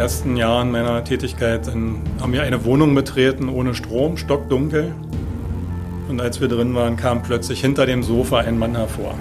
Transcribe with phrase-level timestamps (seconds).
[0.00, 4.94] ersten Jahren meiner Tätigkeit in, haben wir eine Wohnung betreten ohne Strom, stockdunkel.
[6.08, 9.14] Und als wir drin waren, kam plötzlich hinter dem Sofa ein Mann hervor.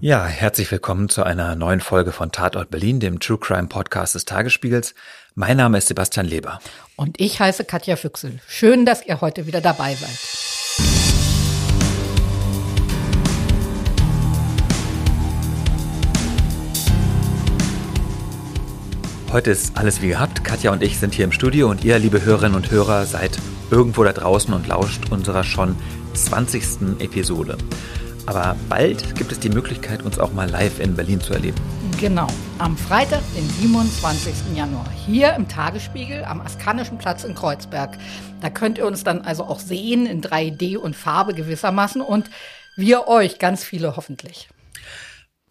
[0.00, 4.24] Ja, herzlich willkommen zu einer neuen Folge von Tatort Berlin, dem True Crime Podcast des
[4.24, 4.96] Tagesspiegels.
[5.36, 6.58] Mein Name ist Sebastian Leber.
[6.96, 8.40] Und ich heiße Katja Füchsel.
[8.48, 10.43] Schön, dass ihr heute wieder dabei seid.
[19.34, 20.44] Heute ist alles wie gehabt.
[20.44, 23.36] Katja und ich sind hier im Studio und ihr, liebe Hörerinnen und Hörer, seid
[23.68, 25.74] irgendwo da draußen und lauscht unserer schon
[26.12, 27.00] 20.
[27.00, 27.58] Episode.
[28.26, 31.56] Aber bald gibt es die Möglichkeit, uns auch mal live in Berlin zu erleben.
[31.98, 32.28] Genau,
[32.58, 34.54] am Freitag, den 27.
[34.54, 37.98] Januar, hier im Tagesspiegel am Askanischen Platz in Kreuzberg.
[38.40, 42.30] Da könnt ihr uns dann also auch sehen in 3D und Farbe gewissermaßen und
[42.76, 44.48] wir euch, ganz viele hoffentlich.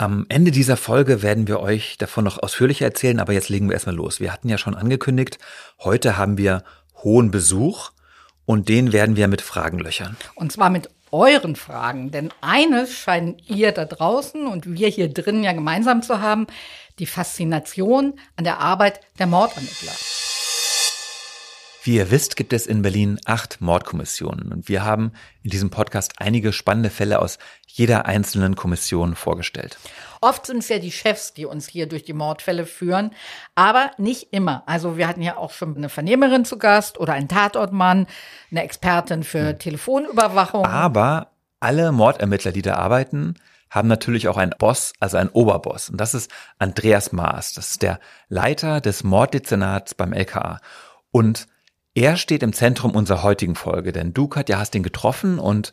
[0.04, 3.74] Am Ende dieser Folge werden wir euch davon noch ausführlicher erzählen, aber jetzt legen wir
[3.76, 4.20] erstmal los.
[4.20, 5.40] Wir hatten ja schon angekündigt,
[5.80, 6.66] heute haben wir
[7.06, 7.92] hohen Besuch
[8.44, 10.18] und den werden wir mit Fragen löchern.
[10.36, 12.12] Und zwar mit euren Fragen.
[12.12, 16.48] Denn eines scheinen ihr da draußen und wir hier drin ja gemeinsam zu haben,
[17.00, 19.94] die Faszination an der Arbeit der Mordermittler.
[21.86, 26.14] Wie ihr wisst, gibt es in Berlin acht Mordkommissionen und wir haben in diesem Podcast
[26.16, 29.78] einige spannende Fälle aus jeder einzelnen Kommission vorgestellt.
[30.22, 33.12] Oft sind es ja die Chefs, die uns hier durch die Mordfälle führen,
[33.56, 34.64] aber nicht immer.
[34.66, 38.08] Also wir hatten ja auch schon eine Vernehmerin zu Gast oder einen Tatortmann,
[38.50, 39.60] eine Expertin für hm.
[39.60, 40.66] Telefonüberwachung.
[40.66, 43.36] Aber alle Mordermittler, die da arbeiten,
[43.70, 45.90] haben natürlich auch einen Boss, also einen Oberboss.
[45.90, 47.52] Und das ist Andreas Maas.
[47.52, 50.62] Das ist der Leiter des Morddezernats beim LKA.
[51.12, 51.48] Und
[51.96, 55.72] er steht im Zentrum unserer heutigen Folge, denn du, Katja, hast ihn getroffen und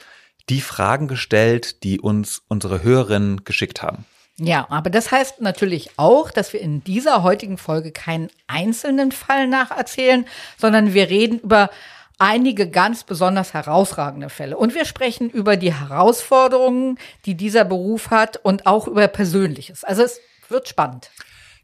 [0.49, 4.05] die Fragen gestellt, die uns unsere Hörerinnen geschickt haben.
[4.37, 9.47] Ja, aber das heißt natürlich auch, dass wir in dieser heutigen Folge keinen einzelnen Fall
[9.47, 10.27] nacherzählen,
[10.57, 11.71] sondern wir reden über
[12.19, 14.57] einige ganz besonders herausragende Fälle.
[14.57, 19.85] Und wir sprechen über die Herausforderungen, die dieser Beruf hat und auch über Persönliches.
[19.85, 21.11] Also es wird spannend.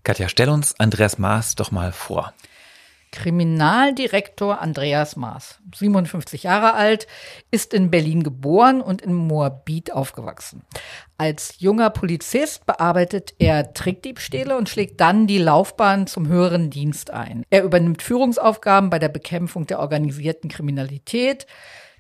[0.04, 2.32] Katja, stell uns Andreas Maas doch mal vor.
[3.16, 7.06] Kriminaldirektor Andreas Maas, 57 Jahre alt,
[7.50, 10.64] ist in Berlin geboren und in Moabit aufgewachsen.
[11.16, 17.42] Als junger Polizist bearbeitet er Trickdiebstähle und schlägt dann die Laufbahn zum höheren Dienst ein.
[17.48, 21.46] Er übernimmt Führungsaufgaben bei der Bekämpfung der organisierten Kriminalität,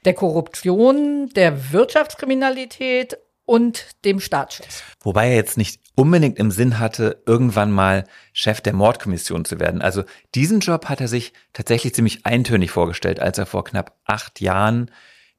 [0.04, 3.16] der Korruption, der Wirtschaftskriminalität
[3.46, 4.82] und dem Staatsschutz.
[5.00, 9.80] Wobei er jetzt nicht unbedingt im Sinn hatte, irgendwann mal Chef der Mordkommission zu werden.
[9.80, 14.40] Also diesen Job hat er sich tatsächlich ziemlich eintönig vorgestellt, als er vor knapp acht
[14.40, 14.90] Jahren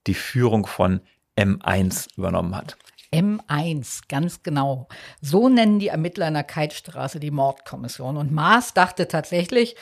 [0.08, 1.02] die Führung von
[1.38, 2.78] M1 übernommen hat.
[3.14, 4.88] M1, ganz genau.
[5.22, 8.18] So nennen die Ermittler in der Keitstraße die Mordkommission.
[8.18, 9.76] Und Maas dachte tatsächlich,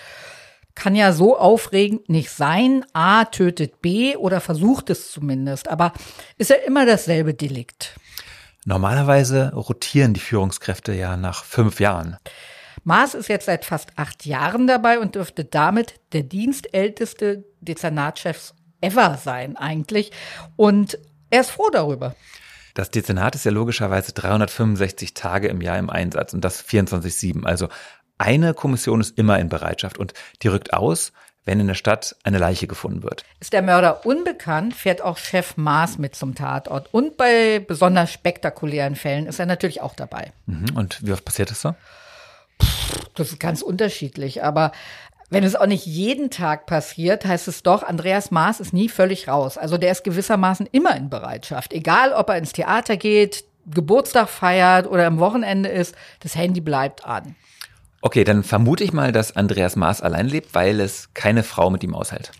[0.75, 2.85] kann ja so aufregend nicht sein.
[2.94, 5.69] A tötet B oder versucht es zumindest.
[5.69, 5.94] Aber
[6.38, 7.96] ist ja immer dasselbe Delikt.
[8.66, 12.18] Normalerweise rotieren die Führungskräfte ja nach fünf Jahren.
[12.84, 19.18] Maas ist jetzt seit fast acht Jahren dabei und dürfte damit der dienstälteste Dezernatschef ever
[19.24, 20.12] sein eigentlich.
[20.56, 20.98] Und
[21.30, 22.16] er ist froh darüber.
[22.74, 27.46] Das Dezernat ist ja logischerweise 365 Tage im Jahr im Einsatz und das 24-7.
[27.46, 27.70] Also
[28.18, 31.14] eine Kommission ist immer in Bereitschaft und die rückt aus,
[31.45, 33.23] wenn in der Stadt eine Leiche gefunden wird.
[33.39, 36.89] Ist der Mörder unbekannt, fährt auch Chef Maas mit zum Tatort.
[36.91, 40.34] Und bei besonders spektakulären Fällen ist er natürlich auch dabei.
[40.47, 40.75] Mhm.
[40.75, 41.75] Und wie oft passiert das so?
[43.13, 44.44] Das ist ganz unterschiedlich.
[44.44, 44.72] Aber
[45.29, 49.28] wenn es auch nicht jeden Tag passiert, heißt es doch, Andreas Maas ist nie völlig
[49.28, 49.57] raus.
[49.57, 51.73] Also der ist gewissermaßen immer in Bereitschaft.
[51.73, 57.05] Egal, ob er ins Theater geht, Geburtstag feiert oder am Wochenende ist, das Handy bleibt
[57.05, 57.35] an.
[58.05, 61.84] Okay, dann vermute ich mal, dass Andreas Maas allein lebt, weil es keine Frau mit
[61.84, 62.31] ihm aushält.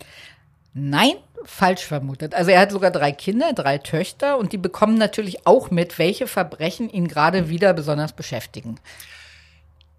[0.74, 2.36] Nein, falsch vermutet.
[2.36, 6.28] Also er hat sogar drei Kinder, drei Töchter und die bekommen natürlich auch mit, welche
[6.28, 8.76] Verbrechen ihn gerade wieder besonders beschäftigen.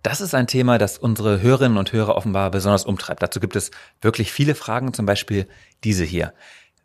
[0.03, 3.21] Das ist ein Thema, das unsere Hörerinnen und Hörer offenbar besonders umtreibt.
[3.21, 5.49] Dazu gibt es wirklich viele Fragen, zum Beispiel
[5.83, 6.33] diese hier.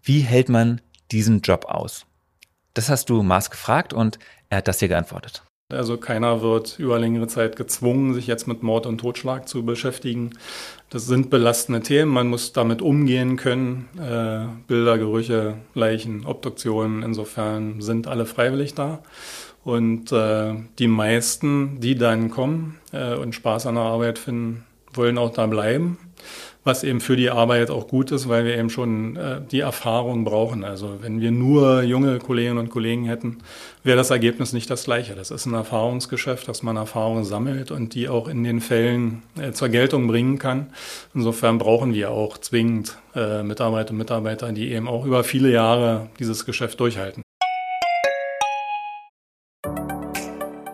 [0.02, 0.80] Wie hält man
[1.12, 2.04] diesen Job aus?
[2.74, 4.18] Das hast du Maas gefragt und
[4.50, 5.44] er hat das hier geantwortet.
[5.72, 10.30] Also keiner wird über längere Zeit gezwungen, sich jetzt mit Mord und Totschlag zu beschäftigen.
[10.90, 13.88] Das sind belastende Themen, man muss damit umgehen können.
[13.98, 19.00] Äh, Bilder, Gerüche, Leichen, Obduktionen, insofern sind alle freiwillig da.
[19.64, 25.18] Und äh, die meisten, die dann kommen äh, und Spaß an der Arbeit finden, wollen
[25.18, 25.98] auch da bleiben
[26.64, 30.24] was eben für die Arbeit auch gut ist, weil wir eben schon äh, die Erfahrung
[30.24, 30.64] brauchen.
[30.64, 33.38] Also wenn wir nur junge Kolleginnen und Kollegen hätten,
[33.82, 35.14] wäre das Ergebnis nicht das gleiche.
[35.14, 39.52] Das ist ein Erfahrungsgeschäft, dass man Erfahrungen sammelt und die auch in den Fällen äh,
[39.52, 40.68] zur Geltung bringen kann.
[41.14, 46.08] Insofern brauchen wir auch zwingend äh, Mitarbeiter und Mitarbeiter, die eben auch über viele Jahre
[46.18, 47.22] dieses Geschäft durchhalten.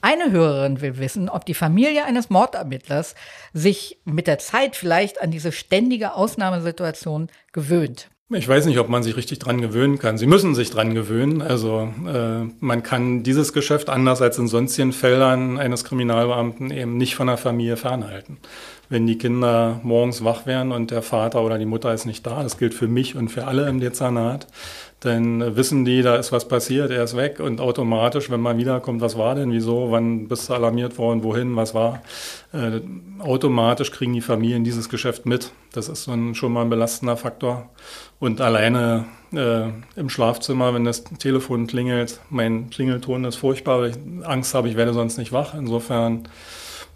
[0.00, 3.14] Eine Hörerin will wissen, ob die Familie eines Mordermittlers
[3.52, 8.08] sich mit der Zeit vielleicht an diese ständige Ausnahmesituation gewöhnt.
[8.30, 10.18] Ich weiß nicht, ob man sich richtig dran gewöhnen kann.
[10.18, 11.40] Sie müssen sich dran gewöhnen.
[11.40, 17.14] Also äh, man kann dieses Geschäft anders als in sonstigen Feldern eines Kriminalbeamten eben nicht
[17.14, 18.36] von der Familie fernhalten.
[18.90, 22.42] Wenn die Kinder morgens wach werden und der Vater oder die Mutter ist nicht da,
[22.42, 24.46] das gilt für mich und für alle im Dezernat,
[25.00, 29.00] dann wissen die, da ist was passiert, er ist weg und automatisch, wenn man wiederkommt,
[29.00, 32.02] was war denn, wieso, wann bist du alarmiert worden, wohin, was war,
[32.52, 32.80] äh,
[33.20, 35.52] automatisch kriegen die Familien dieses Geschäft mit.
[35.72, 37.70] Das ist so ein, schon mal ein belastender Faktor.
[38.18, 44.26] Und alleine äh, im Schlafzimmer, wenn das Telefon klingelt, mein Klingelton ist furchtbar, weil ich
[44.26, 45.54] Angst habe, ich werde sonst nicht wach.
[45.54, 46.28] Insofern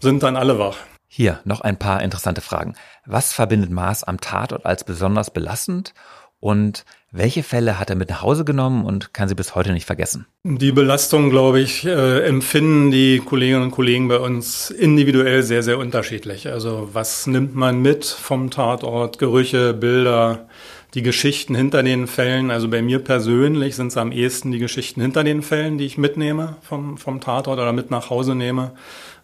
[0.00, 0.76] sind dann alle wach.
[1.06, 2.74] Hier noch ein paar interessante Fragen.
[3.06, 5.94] Was verbindet Maas am Tatort als besonders belastend?
[6.40, 9.86] Und welche Fälle hat er mit nach Hause genommen und kann sie bis heute nicht
[9.86, 10.26] vergessen?
[10.44, 15.78] Die Belastung, glaube ich, äh, empfinden die Kolleginnen und Kollegen bei uns individuell sehr, sehr
[15.78, 16.48] unterschiedlich.
[16.48, 19.18] Also was nimmt man mit vom Tatort?
[19.18, 20.48] Gerüche, Bilder,
[20.94, 22.50] die Geschichten hinter den Fällen.
[22.50, 25.96] Also bei mir persönlich sind es am ehesten die Geschichten hinter den Fällen, die ich
[25.96, 28.72] mitnehme vom, vom Tatort oder mit nach Hause nehme.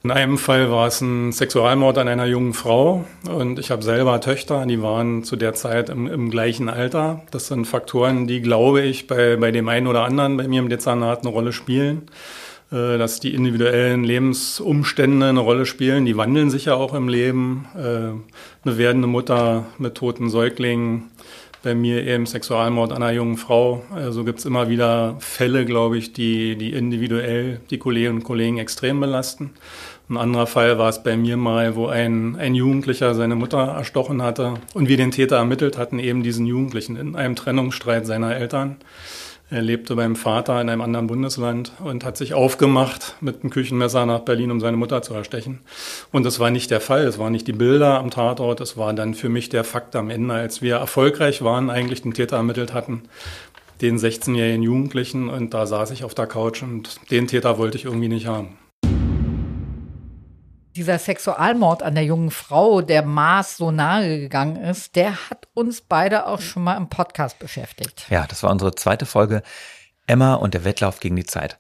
[0.05, 4.21] In einem Fall war es ein Sexualmord an einer jungen Frau und ich habe selber
[4.21, 7.23] Töchter, die waren zu der Zeit im, im, gleichen Alter.
[7.33, 10.69] Das sind Faktoren, die, glaube ich, bei, bei dem einen oder anderen bei mir im
[10.69, 12.03] Dezernat eine Rolle spielen
[12.71, 16.05] äh, dass die individuellen Lebensumstände eine Rolle spielen.
[16.05, 17.67] Die wandeln sich ja auch im Leben.
[17.75, 21.05] Äh, eine werdende Mutter mit toten Säuglingen,
[21.63, 23.83] bei mir eben Sexualmord einer jungen Frau.
[23.95, 28.59] Also gibt es immer wieder Fälle, glaube ich, die, die individuell die Kolleginnen und Kollegen
[28.59, 29.51] extrem belasten.
[30.09, 34.23] Ein anderer Fall war es bei mir mal, wo ein, ein Jugendlicher seine Mutter erstochen
[34.23, 38.77] hatte und wir den Täter ermittelt hatten, eben diesen Jugendlichen in einem Trennungsstreit seiner Eltern.
[39.51, 44.05] Er lebte beim Vater in einem anderen Bundesland und hat sich aufgemacht mit einem Küchenmesser
[44.05, 45.61] nach Berlin, um seine Mutter zu erstechen.
[46.13, 47.05] Und das war nicht der Fall.
[47.07, 48.61] Es waren nicht die Bilder am Tatort.
[48.61, 52.13] Es war dann für mich der Fakt am Ende, als wir erfolgreich waren, eigentlich den
[52.13, 53.05] Täter ermittelt hatten,
[53.81, 55.31] den 16-jährigen Jugendlichen.
[55.31, 58.59] Und da saß ich auf der Couch und den Täter wollte ich irgendwie nicht haben
[60.79, 65.81] dieser Sexualmord an der jungen Frau, der Maß so nahe gegangen ist, der hat uns
[65.81, 68.07] beide auch schon mal im Podcast beschäftigt.
[68.11, 69.43] Ja, das war unsere zweite Folge
[70.07, 71.59] Emma und der Wettlauf gegen die Zeit.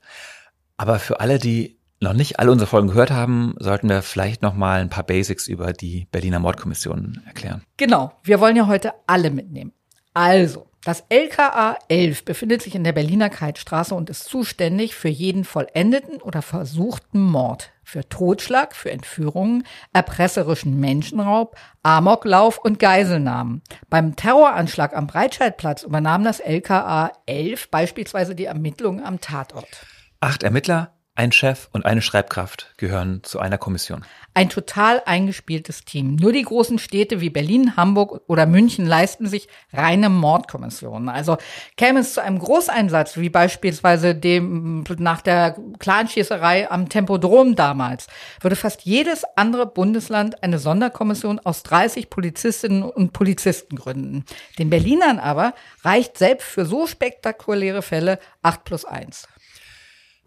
[0.76, 4.54] Aber für alle, die noch nicht alle unsere Folgen gehört haben, sollten wir vielleicht noch
[4.54, 7.64] mal ein paar Basics über die Berliner Mordkommission erklären.
[7.76, 9.72] Genau, wir wollen ja heute alle mitnehmen.
[10.18, 15.44] Also, das LKA 11 befindet sich in der Berliner Keitstraße und ist zuständig für jeden
[15.44, 23.62] vollendeten oder versuchten Mord, für Totschlag, für Entführungen, erpresserischen Menschenraub, Amoklauf und Geiselnahmen.
[23.90, 29.86] Beim Terroranschlag am Breitscheidplatz übernahm das LKA 11 beispielsweise die Ermittlungen am Tatort.
[30.18, 34.04] Acht Ermittler, ein Chef und eine Schreibkraft gehören zu einer Kommission.
[34.34, 36.14] Ein total eingespieltes Team.
[36.14, 41.08] Nur die großen Städte wie Berlin, Hamburg oder München leisten sich reine Mordkommissionen.
[41.08, 41.36] Also
[41.76, 48.06] käme es zu einem Großeinsatz, wie beispielsweise dem nach der Clanschießerei am Tempodrom damals,
[48.40, 54.24] würde fast jedes andere Bundesland eine Sonderkommission aus 30 Polizistinnen und Polizisten gründen.
[54.60, 59.26] Den Berlinern aber reicht selbst für so spektakuläre Fälle 8 plus 1.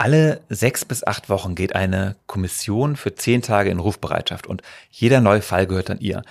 [0.02, 5.22] Alle sechs bis acht Wochen geht eine Kommission für zehn Tage in Rufbereitschaft und jeder
[5.22, 6.24] neue Fall gehört an ihr.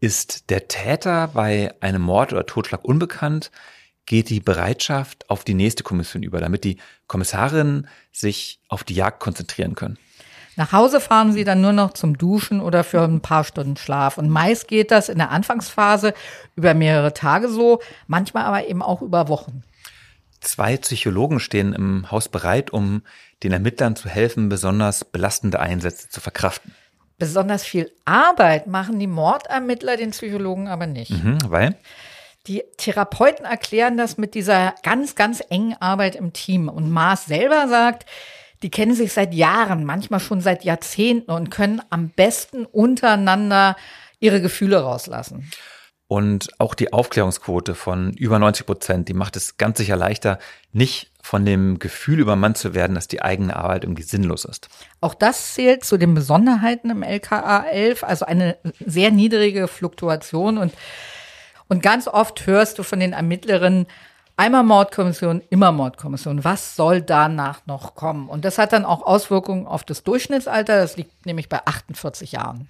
[0.00, 3.50] Ist der Täter bei einem Mord oder Totschlag unbekannt,
[4.06, 9.20] geht die Bereitschaft auf die nächste Kommission über, damit die Kommissarinnen sich auf die Jagd
[9.20, 9.98] konzentrieren können.
[10.56, 14.16] Nach Hause fahren sie dann nur noch zum Duschen oder für ein paar Stunden Schlaf.
[14.16, 16.14] Und meist geht das in der Anfangsphase
[16.56, 19.64] über mehrere Tage so, manchmal aber eben auch über Wochen.
[20.40, 23.02] Zwei Psychologen stehen im Haus bereit, um
[23.42, 26.74] den Ermittlern zu helfen, besonders belastende Einsätze zu verkraften.
[27.18, 31.10] Besonders viel Arbeit machen die Mordermittler den Psychologen aber nicht.
[31.10, 31.76] Mhm, weil?
[32.46, 36.68] Die Therapeuten erklären das mit dieser ganz, ganz engen Arbeit im Team.
[36.68, 38.06] Und Maas selber sagt,
[38.62, 43.76] die kennen sich seit Jahren, manchmal schon seit Jahrzehnten und können am besten untereinander
[44.20, 45.50] ihre Gefühle rauslassen.
[46.08, 50.38] Und auch die Aufklärungsquote von über 90 Prozent, die macht es ganz sicher leichter,
[50.72, 54.70] nicht von dem Gefühl übermannt zu werden, dass die eigene Arbeit irgendwie sinnlos ist.
[55.02, 60.72] Auch das zählt zu den Besonderheiten im LKA 11, also eine sehr niedrige Fluktuation und,
[61.68, 63.86] und ganz oft hörst du von den Ermittlerinnen,
[64.38, 66.42] einmal Mordkommission, immer Mordkommission.
[66.42, 68.30] Was soll danach noch kommen?
[68.30, 70.80] Und das hat dann auch Auswirkungen auf das Durchschnittsalter.
[70.80, 72.66] Das liegt nämlich bei 48 Jahren.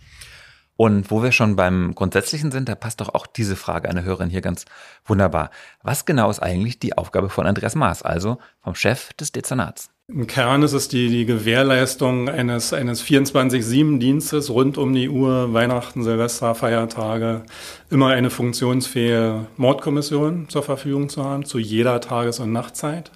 [0.81, 4.31] Und wo wir schon beim Grundsätzlichen sind, da passt doch auch diese Frage einer Hörerin
[4.31, 4.65] hier ganz
[5.05, 5.51] wunderbar.
[5.83, 9.91] Was genau ist eigentlich die Aufgabe von Andreas Maas, also vom Chef des Dezernats?
[10.11, 16.03] Im Kern ist es die, die Gewährleistung eines, eines 24-7-Dienstes rund um die Uhr, Weihnachten,
[16.03, 17.43] Silvester, Feiertage,
[17.91, 23.11] immer eine funktionsfähige Mordkommission zur Verfügung zu haben, zu jeder Tages- und Nachtzeit,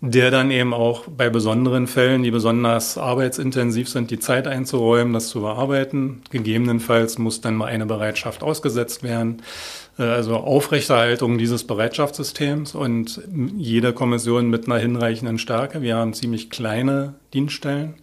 [0.00, 5.28] der dann eben auch bei besonderen Fällen, die besonders arbeitsintensiv sind, die Zeit einzuräumen, das
[5.28, 6.22] zu bearbeiten.
[6.30, 9.40] Gegebenenfalls muss dann mal eine Bereitschaft ausgesetzt werden
[9.96, 13.22] also Aufrechterhaltung dieses Bereitschaftssystems und
[13.56, 15.82] jede Kommission mit einer hinreichenden Stärke.
[15.82, 17.94] Wir haben ziemlich kleine Dienststellen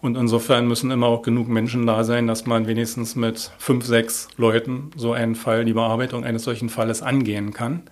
[0.00, 4.28] und insofern müssen immer auch genug Menschen da sein, dass man wenigstens mit fünf, sechs
[4.36, 7.82] Leuten so einen Fall, die Bearbeitung eines solchen Falles angehen kann.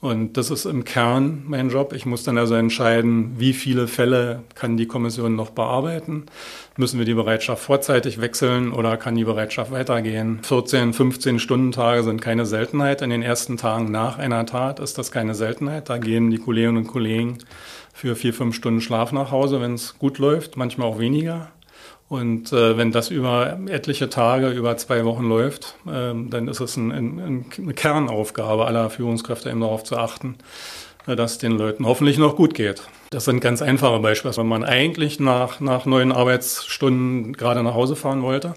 [0.00, 1.92] Und das ist im Kern mein Job.
[1.92, 6.24] Ich muss dann also entscheiden, wie viele Fälle kann die Kommission noch bearbeiten.
[6.78, 10.38] Müssen wir die Bereitschaft vorzeitig wechseln oder kann die Bereitschaft weitergehen?
[10.42, 13.02] 14, 15 Stundentage sind keine Seltenheit.
[13.02, 15.90] In den ersten Tagen nach einer Tat ist das keine Seltenheit.
[15.90, 17.36] Da gehen die Kolleginnen und Kollegen
[17.92, 21.50] für vier, fünf Stunden Schlaf nach Hause, wenn es gut läuft, manchmal auch weniger.
[22.10, 26.76] Und äh, wenn das über etliche Tage, über zwei Wochen läuft, äh, dann ist es
[26.76, 30.34] ein, ein, eine Kernaufgabe aller Führungskräfte, eben darauf zu achten,
[31.16, 32.82] dass den Leuten hoffentlich noch gut geht.
[33.12, 34.36] Das sind ganz einfache Beispiele.
[34.36, 38.54] Wenn man eigentlich nach, nach neun Arbeitsstunden gerade nach Hause fahren wollte,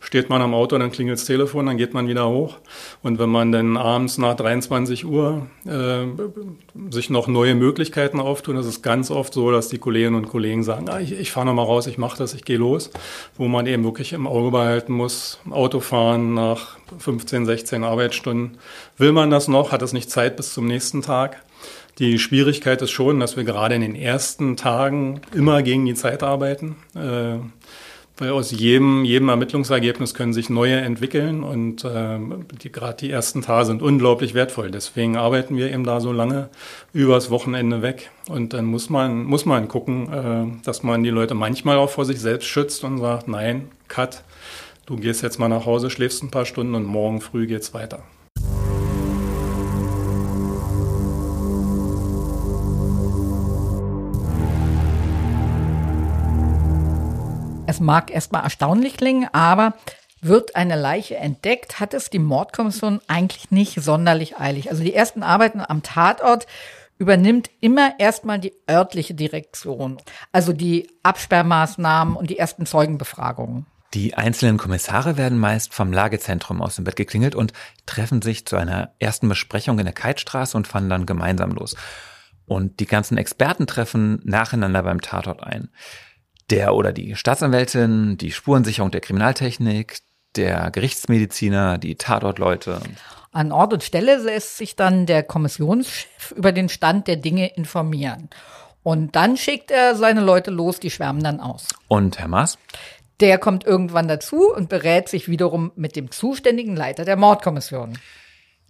[0.00, 2.58] steht man am Auto, dann klingelt das Telefon, dann geht man wieder hoch.
[3.02, 6.04] Und wenn man dann abends nach 23 Uhr äh,
[6.90, 10.64] sich noch neue Möglichkeiten auftun, ist es ganz oft so, dass die Kolleginnen und Kollegen
[10.64, 12.90] sagen, ah, ich, ich fahre noch mal raus, ich mache das, ich gehe los.
[13.38, 18.58] Wo man eben wirklich im Auge behalten muss, Autofahren nach 15, 16 Arbeitsstunden.
[18.98, 19.72] Will man das noch?
[19.72, 21.42] Hat es nicht Zeit bis zum nächsten Tag?
[21.98, 26.22] Die Schwierigkeit ist schon, dass wir gerade in den ersten Tagen immer gegen die Zeit
[26.22, 26.76] arbeiten.
[26.94, 27.38] Äh,
[28.16, 32.18] weil aus jedem, jedem Ermittlungsergebnis können sich neue entwickeln und äh,
[32.62, 34.70] die, gerade die ersten Tage sind unglaublich wertvoll.
[34.70, 36.48] Deswegen arbeiten wir eben da so lange
[36.92, 38.10] übers Wochenende weg.
[38.28, 42.04] Und dann muss man, muss man gucken, äh, dass man die Leute manchmal auch vor
[42.04, 44.22] sich selbst schützt und sagt, nein, cut,
[44.86, 48.04] du gehst jetzt mal nach Hause, schläfst ein paar Stunden und morgen früh geht's weiter.
[57.74, 59.74] Es mag erstmal erstaunlich klingen, aber
[60.20, 64.70] wird eine Leiche entdeckt, hat es die Mordkommission eigentlich nicht sonderlich eilig.
[64.70, 66.46] Also die ersten Arbeiten am Tatort
[66.98, 69.98] übernimmt immer erstmal die örtliche Direktion,
[70.30, 73.66] also die Absperrmaßnahmen und die ersten Zeugenbefragungen.
[73.92, 77.52] Die einzelnen Kommissare werden meist vom Lagezentrum aus dem Bett geklingelt und
[77.86, 81.74] treffen sich zu einer ersten Besprechung in der Keitstraße und fahren dann gemeinsam los.
[82.46, 85.70] Und die ganzen Experten treffen nacheinander beim Tatort ein
[86.50, 89.98] der oder die Staatsanwältin, die Spurensicherung der Kriminaltechnik,
[90.36, 92.80] der Gerichtsmediziner, die Tatortleute.
[93.32, 98.30] An Ort und Stelle lässt sich dann der Kommissionschef über den Stand der Dinge informieren.
[98.82, 101.68] Und dann schickt er seine Leute los, die schwärmen dann aus.
[101.88, 102.58] Und Herr Maas?
[103.20, 107.98] Der kommt irgendwann dazu und berät sich wiederum mit dem zuständigen Leiter der Mordkommission.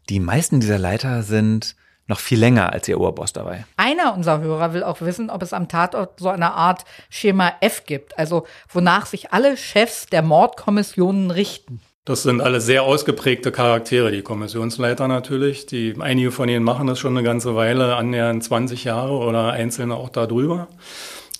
[0.08, 3.64] Die meisten dieser Leiter sind noch viel länger als ihr Oberboss dabei.
[3.76, 7.84] Einer unserer Hörer will auch wissen, ob es am Tatort so eine Art Schema F
[7.86, 11.80] gibt, also wonach sich alle Chefs der Mordkommissionen richten.
[12.04, 15.64] Das sind alle sehr ausgeprägte Charaktere, die Kommissionsleiter natürlich.
[15.64, 19.94] Die, einige von ihnen machen das schon eine ganze Weile, annähernd 20 Jahre oder einzelne
[19.94, 20.68] auch darüber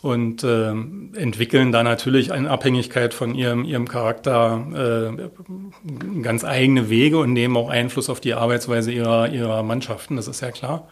[0.05, 7.17] und äh, entwickeln da natürlich in Abhängigkeit von ihrem, ihrem Charakter äh, ganz eigene Wege
[7.17, 10.89] und nehmen auch Einfluss auf die Arbeitsweise ihrer, ihrer Mannschaften, das ist ja klar.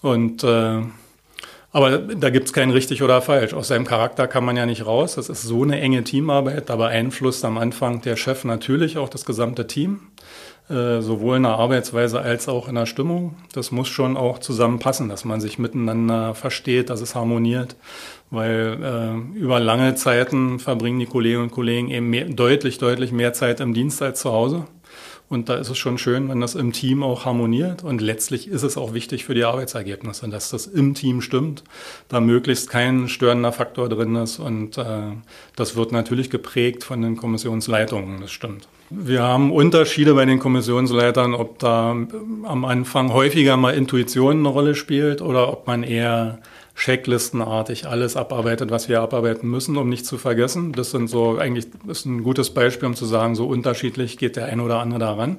[0.00, 0.82] Und äh,
[1.72, 3.52] aber da gibt's kein richtig oder falsch.
[3.52, 5.16] Aus seinem Charakter kann man ja nicht raus.
[5.16, 6.70] Das ist so eine enge Teamarbeit.
[6.70, 10.00] Da beeinflusst am Anfang der Chef natürlich auch das gesamte Team.
[10.68, 13.36] äh, sowohl in der Arbeitsweise als auch in der Stimmung.
[13.52, 17.76] Das muss schon auch zusammenpassen, dass man sich miteinander versteht, dass es harmoniert,
[18.30, 23.32] weil äh, über lange Zeiten verbringen die Kolleginnen und Kollegen eben mehr, deutlich, deutlich mehr
[23.32, 24.66] Zeit im Dienst als zu Hause.
[25.28, 27.82] Und da ist es schon schön, wenn das im Team auch harmoniert.
[27.82, 31.64] Und letztlich ist es auch wichtig für die Arbeitsergebnisse, dass das im Team stimmt,
[32.08, 34.38] da möglichst kein störender Faktor drin ist.
[34.38, 34.84] Und äh,
[35.56, 38.68] das wird natürlich geprägt von den Kommissionsleitungen, das stimmt.
[38.88, 41.90] Wir haben Unterschiede bei den Kommissionsleitern, ob da
[42.44, 46.38] am Anfang häufiger mal Intuition eine Rolle spielt oder ob man eher
[46.76, 50.72] checklistenartig alles abarbeitet, was wir abarbeiten müssen, um nichts zu vergessen.
[50.72, 54.46] Das sind so eigentlich ist ein gutes Beispiel, um zu sagen, so unterschiedlich geht der
[54.46, 55.38] eine oder andere daran.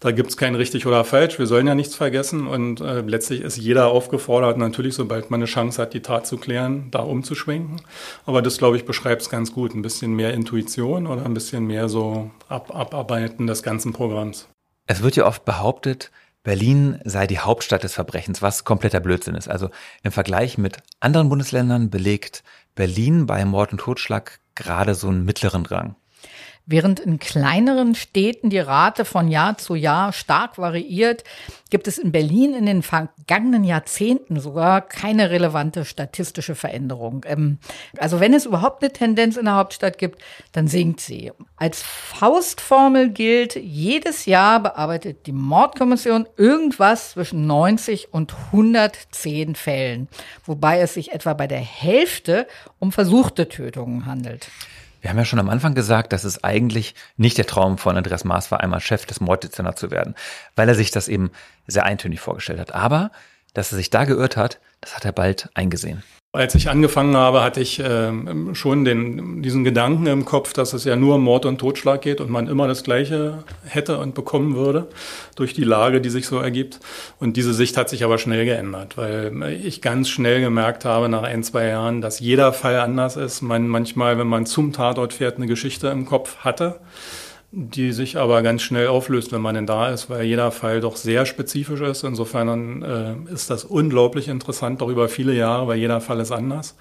[0.00, 1.38] Da gibt's kein richtig oder falsch.
[1.38, 5.46] Wir sollen ja nichts vergessen und äh, letztlich ist jeder aufgefordert, natürlich, sobald man eine
[5.46, 7.82] Chance hat, die Tat zu klären, da umzuschwenken.
[8.24, 9.74] Aber das, glaube ich, beschreibt es ganz gut.
[9.74, 14.48] Ein bisschen mehr Intuition oder ein bisschen mehr so ab Abarbeiten des ganzen Programms.
[14.86, 16.12] Es wird ja oft behauptet,
[16.46, 19.48] Berlin sei die Hauptstadt des Verbrechens, was kompletter Blödsinn ist.
[19.48, 19.70] Also
[20.04, 22.44] im Vergleich mit anderen Bundesländern belegt
[22.76, 25.96] Berlin bei Mord und Totschlag gerade so einen mittleren Rang.
[26.68, 31.22] Während in kleineren Städten die Rate von Jahr zu Jahr stark variiert,
[31.70, 37.24] gibt es in Berlin in den vergangenen Jahrzehnten sogar keine relevante statistische Veränderung.
[37.28, 37.58] Ähm,
[37.98, 40.20] also wenn es überhaupt eine Tendenz in der Hauptstadt gibt,
[40.50, 41.30] dann sinkt sie.
[41.56, 50.08] Als Faustformel gilt, jedes Jahr bearbeitet die Mordkommission irgendwas zwischen 90 und 110 Fällen,
[50.44, 52.48] wobei es sich etwa bei der Hälfte
[52.80, 54.48] um versuchte Tötungen handelt.
[55.06, 58.24] Wir haben ja schon am Anfang gesagt, dass es eigentlich nicht der Traum von Andreas
[58.24, 60.16] Maas war, einmal Chef des Morddezernats zu werden,
[60.56, 61.30] weil er sich das eben
[61.68, 62.74] sehr eintönig vorgestellt hat.
[62.74, 63.12] Aber,
[63.54, 66.02] dass er sich da geirrt hat, das hat er bald eingesehen.
[66.36, 68.12] Als ich angefangen habe, hatte ich äh,
[68.52, 72.20] schon den, diesen Gedanken im Kopf, dass es ja nur um Mord und Totschlag geht
[72.20, 74.86] und man immer das Gleiche hätte und bekommen würde
[75.34, 76.78] durch die Lage, die sich so ergibt.
[77.18, 81.22] Und diese Sicht hat sich aber schnell geändert, weil ich ganz schnell gemerkt habe nach
[81.22, 83.40] ein, zwei Jahren, dass jeder Fall anders ist.
[83.40, 86.80] Man manchmal, wenn man zum Tatort fährt, eine Geschichte im Kopf hatte
[87.52, 90.96] die sich aber ganz schnell auflöst, wenn man denn da ist, weil jeder Fall doch
[90.96, 92.02] sehr spezifisch ist.
[92.04, 96.76] Insofern äh, ist das unglaublich interessant, doch über viele Jahre, weil jeder Fall ist anders.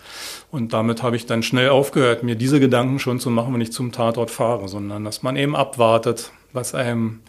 [0.51, 3.71] Und damit habe ich dann schnell aufgehört, mir diese Gedanken schon zu machen, wenn ich
[3.71, 7.21] zum Tatort fahre, sondern dass man eben abwartet, was einem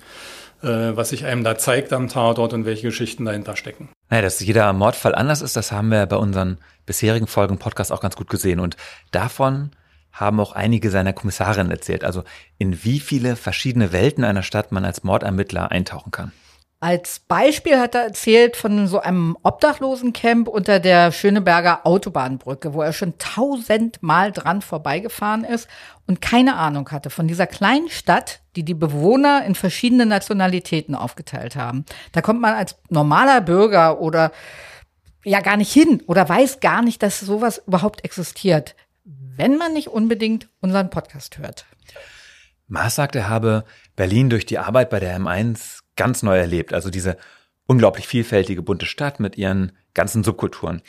[0.63, 3.91] äh, was sich einem da zeigt am Tatort und welche Geschichten dahinter stecken.
[4.09, 8.01] Naja, dass jeder Mordfall anders ist, das haben wir bei unseren bisherigen Folgen Podcast auch
[8.01, 8.61] ganz gut gesehen.
[8.61, 8.77] Und
[9.11, 9.71] davon
[10.17, 12.25] haben auch einige seiner Kommissarinnen erzählt, also
[12.59, 16.33] in wie viele verschiedene Welten einer Stadt man als Mordermittler eintauchen kann.
[16.79, 22.93] Als Beispiel hat er erzählt von so einem Obdachlosencamp unter der Schöneberger Autobahnbrücke, wo er
[22.93, 25.69] schon tausendmal dran vorbeigefahren ist
[26.07, 31.57] und keine Ahnung hatte von dieser kleinen Stadt, die die Bewohner in verschiedene Nationalitäten aufgeteilt
[31.57, 31.87] haben.
[32.13, 34.31] Da kommt man als normaler Bürger oder
[35.25, 38.77] ja gar nicht hin oder weiß gar nicht, dass sowas überhaupt existiert
[39.07, 41.67] wenn man nicht unbedingt unseren Podcast hört.
[42.69, 43.65] Maas sagt, er habe
[43.95, 46.75] Berlin durch die Arbeit bei der M1 ganz neu erlebt.
[46.75, 47.17] Also diese
[47.67, 50.83] unglaublich vielfältige bunte Stadt mit ihren ganzen Subkulturen.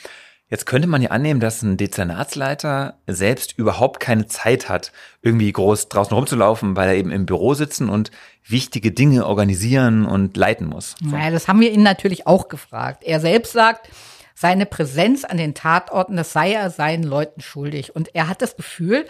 [0.50, 5.90] Jetzt könnte man ja annehmen, dass ein Dezernatsleiter selbst überhaupt keine Zeit hat, irgendwie groß
[5.90, 8.10] draußen rumzulaufen, weil er eben im Büro sitzen und
[8.46, 10.94] wichtige Dinge organisieren und leiten muss.
[11.02, 11.10] So.
[11.10, 13.04] Naja, das haben wir ihn natürlich auch gefragt.
[13.04, 13.90] Er selbst sagt,
[14.40, 17.96] seine Präsenz an den Tatorten, das sei er seinen Leuten schuldig.
[17.96, 19.04] Und er hat das Gefühl,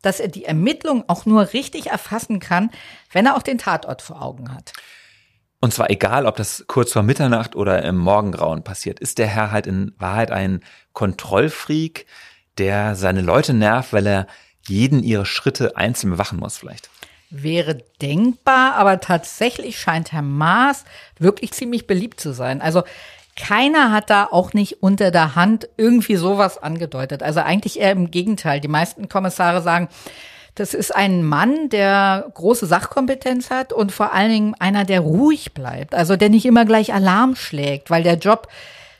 [0.00, 2.70] dass er die Ermittlung auch nur richtig erfassen kann,
[3.12, 4.72] wenn er auch den Tatort vor Augen hat.
[5.60, 9.50] Und zwar egal, ob das kurz vor Mitternacht oder im Morgengrauen passiert, ist der Herr
[9.50, 10.60] halt in Wahrheit ein
[10.94, 12.06] Kontrollfreak,
[12.56, 14.26] der seine Leute nervt, weil er
[14.66, 16.88] jeden ihre Schritte einzeln bewachen muss vielleicht.
[17.28, 20.86] Wäre denkbar, aber tatsächlich scheint Herr Maas
[21.18, 22.62] wirklich ziemlich beliebt zu sein.
[22.62, 22.82] Also
[23.36, 27.22] keiner hat da auch nicht unter der Hand irgendwie sowas angedeutet.
[27.22, 28.60] Also eigentlich eher im Gegenteil.
[28.60, 29.88] Die meisten Kommissare sagen,
[30.54, 35.54] das ist ein Mann, der große Sachkompetenz hat und vor allen Dingen einer, der ruhig
[35.54, 35.94] bleibt.
[35.94, 38.48] Also der nicht immer gleich Alarm schlägt, weil der Job,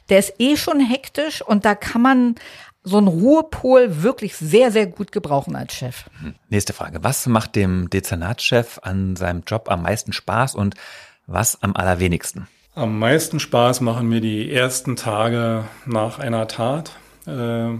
[0.08, 2.34] der ist eh schon hektisch und da kann man
[2.82, 6.04] so einen Ruhepol wirklich sehr, sehr gut gebrauchen als Chef.
[6.20, 6.34] Hm.
[6.48, 7.04] Nächste Frage.
[7.04, 10.76] Was macht dem Dezernatschef an seinem Job am meisten Spaß und
[11.26, 12.48] was am allerwenigsten?
[12.80, 16.92] Am meisten Spaß machen mir die ersten Tage nach einer Tat.
[17.26, 17.74] Äh,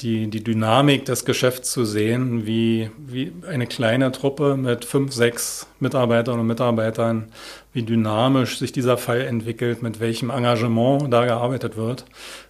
[0.00, 5.66] die, die Dynamik des Geschäfts zu sehen, wie, wie eine kleine Truppe mit fünf, sechs
[5.80, 7.26] Mitarbeiterinnen und Mitarbeitern,
[7.74, 12.06] wie dynamisch sich dieser Fall entwickelt, mit welchem Engagement da gearbeitet wird,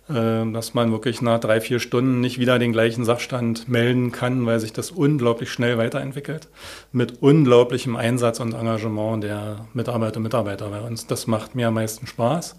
[0.09, 4.59] dass man wirklich nach drei, vier Stunden nicht wieder den gleichen Sachstand melden kann, weil
[4.59, 6.49] sich das unglaublich schnell weiterentwickelt,
[6.91, 11.07] mit unglaublichem Einsatz und Engagement der Mitarbeiter und Mitarbeiter bei uns.
[11.07, 12.57] Das macht mir am meisten Spaß.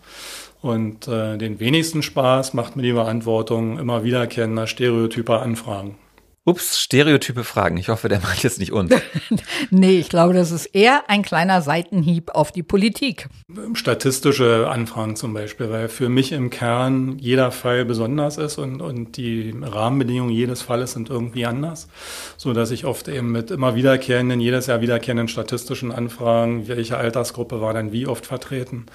[0.61, 5.97] Und äh, den wenigsten Spaß macht mir die Beantwortung immer wiederkehrender stereotyper Anfragen.
[6.45, 7.77] Ups, stereotype Fragen.
[7.77, 8.93] Ich hoffe, der meint jetzt nicht uns.
[9.69, 13.29] nee, ich glaube, das ist eher ein kleiner Seitenhieb auf die Politik.
[13.75, 19.15] Statistische Anfragen zum Beispiel, weil für mich im Kern jeder Fall besonders ist und, und
[19.15, 21.87] die Rahmenbedingungen jedes Falles sind irgendwie anders,
[22.35, 27.61] so dass ich oft eben mit immer wiederkehrenden, jedes Jahr wiederkehrenden statistischen Anfragen, welche Altersgruppe
[27.61, 28.87] war dann wie oft vertreten,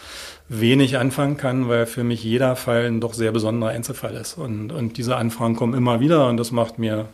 [0.51, 4.37] wenig anfangen kann, weil für mich jeder Fall ein doch sehr besonderer Einzelfall ist.
[4.37, 7.09] Und, und diese Anfragen kommen immer wieder und das macht mir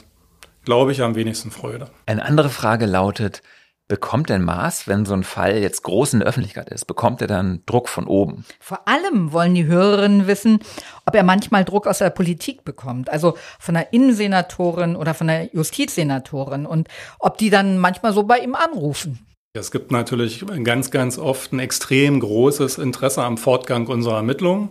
[0.65, 1.89] glaube ich, am wenigsten Freude.
[2.07, 3.43] Eine andere Frage lautet,
[3.87, 7.27] bekommt denn Maas, wenn so ein Fall jetzt groß in der Öffentlichkeit ist, bekommt er
[7.27, 8.45] dann Druck von oben?
[8.61, 10.61] Vor allem wollen die Hörerinnen wissen,
[11.05, 15.55] ob er manchmal Druck aus der Politik bekommt, also von der Innensenatorin oder von der
[15.55, 19.27] Justizsenatorin und ob die dann manchmal so bei ihm anrufen.
[19.57, 24.71] Es gibt natürlich ganz, ganz oft ein extrem großes Interesse am Fortgang unserer Ermittlungen.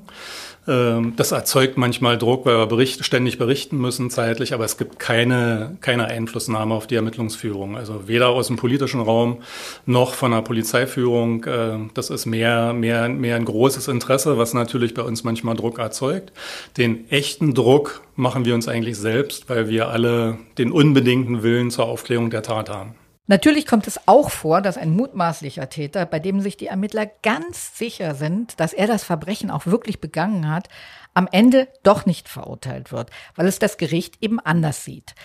[0.68, 5.00] Ähm, das erzeugt manchmal Druck, weil wir bericht, ständig berichten müssen zeitlich, aber es gibt
[5.00, 7.76] keine, keine Einflussnahme auf die Ermittlungsführung.
[7.76, 9.42] Also weder aus dem politischen Raum
[9.86, 11.44] noch von der Polizeiführung.
[11.44, 15.80] Äh, das ist mehr, mehr, mehr ein großes Interesse, was natürlich bei uns manchmal Druck
[15.80, 16.32] erzeugt.
[16.78, 21.86] Den echten Druck machen wir uns eigentlich selbst, weil wir alle den unbedingten Willen zur
[21.86, 22.96] Aufklärung der Tat haben.
[23.28, 27.78] Natürlich kommt es auch vor, dass ein mutmaßlicher Täter, bei dem sich die Ermittler ganz
[27.78, 30.68] sicher sind, dass er das Verbrechen auch wirklich begangen hat,
[31.14, 35.16] am Ende doch nicht verurteilt wird, weil es das Gericht eben anders sieht.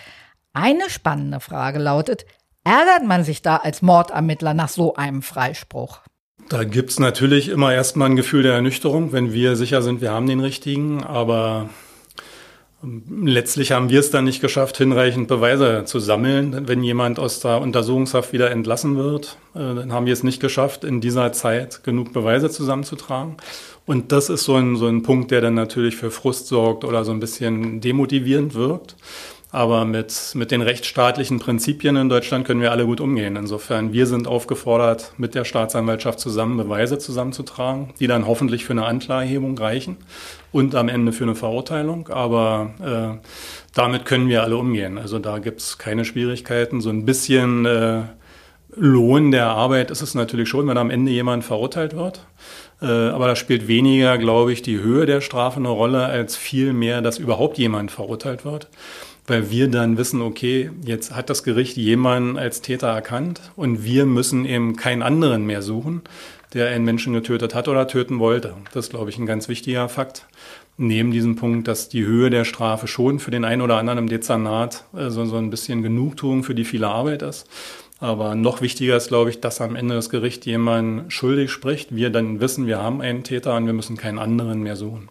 [0.53, 2.25] Eine spannende Frage lautet,
[2.63, 5.99] ärgert man sich da als Mordermittler nach so einem Freispruch?
[6.47, 10.27] Da gibt's natürlich immer erstmal ein Gefühl der Ernüchterung, wenn wir sicher sind, wir haben
[10.27, 11.69] den richtigen, aber
[12.81, 16.65] Letztlich haben wir es dann nicht geschafft, hinreichend Beweise zu sammeln.
[16.65, 20.85] Wenn jemand aus der Untersuchungshaft wieder entlassen wird, äh, dann haben wir es nicht geschafft,
[20.85, 23.35] in dieser Zeit genug Beweise zusammenzutragen.
[23.85, 27.03] Und das ist so ein, so ein Punkt, der dann natürlich für Frust sorgt oder
[27.03, 28.95] so ein bisschen demotivierend wirkt.
[29.51, 33.35] Aber mit, mit den rechtsstaatlichen Prinzipien in Deutschland können wir alle gut umgehen.
[33.35, 38.85] Insofern, wir sind aufgefordert, mit der Staatsanwaltschaft zusammen Beweise zusammenzutragen, die dann hoffentlich für eine
[38.85, 39.97] Anklageerhebung reichen
[40.51, 42.09] und am Ende für eine Verurteilung.
[42.09, 43.27] Aber äh,
[43.73, 44.99] damit können wir alle umgehen.
[44.99, 46.79] Also da gibt's keine Schwierigkeiten.
[46.79, 48.03] So ein bisschen äh,
[48.75, 52.23] Lohn der Arbeit ist es natürlich schon, wenn am Ende jemand verurteilt wird.
[52.83, 56.71] Äh, aber da spielt weniger, glaube ich, die Höhe der Strafe eine Rolle, als viel
[56.71, 58.67] mehr, dass überhaupt jemand verurteilt wird
[59.29, 64.05] weil wir dann wissen, okay, jetzt hat das Gericht jemanden als Täter erkannt und wir
[64.05, 66.01] müssen eben keinen anderen mehr suchen,
[66.53, 68.55] der einen Menschen getötet hat oder töten wollte.
[68.73, 70.25] Das ist, glaube ich, ein ganz wichtiger Fakt.
[70.77, 74.09] Neben diesem Punkt, dass die Höhe der Strafe schon für den einen oder anderen im
[74.09, 77.47] Dezernat äh, so, so ein bisschen Genugtuung für die viele Arbeit ist.
[77.99, 81.93] Aber noch wichtiger ist, glaube ich, dass am Ende das Gericht jemanden schuldig spricht.
[81.93, 85.09] Wir dann wissen, wir haben einen Täter und wir müssen keinen anderen mehr suchen.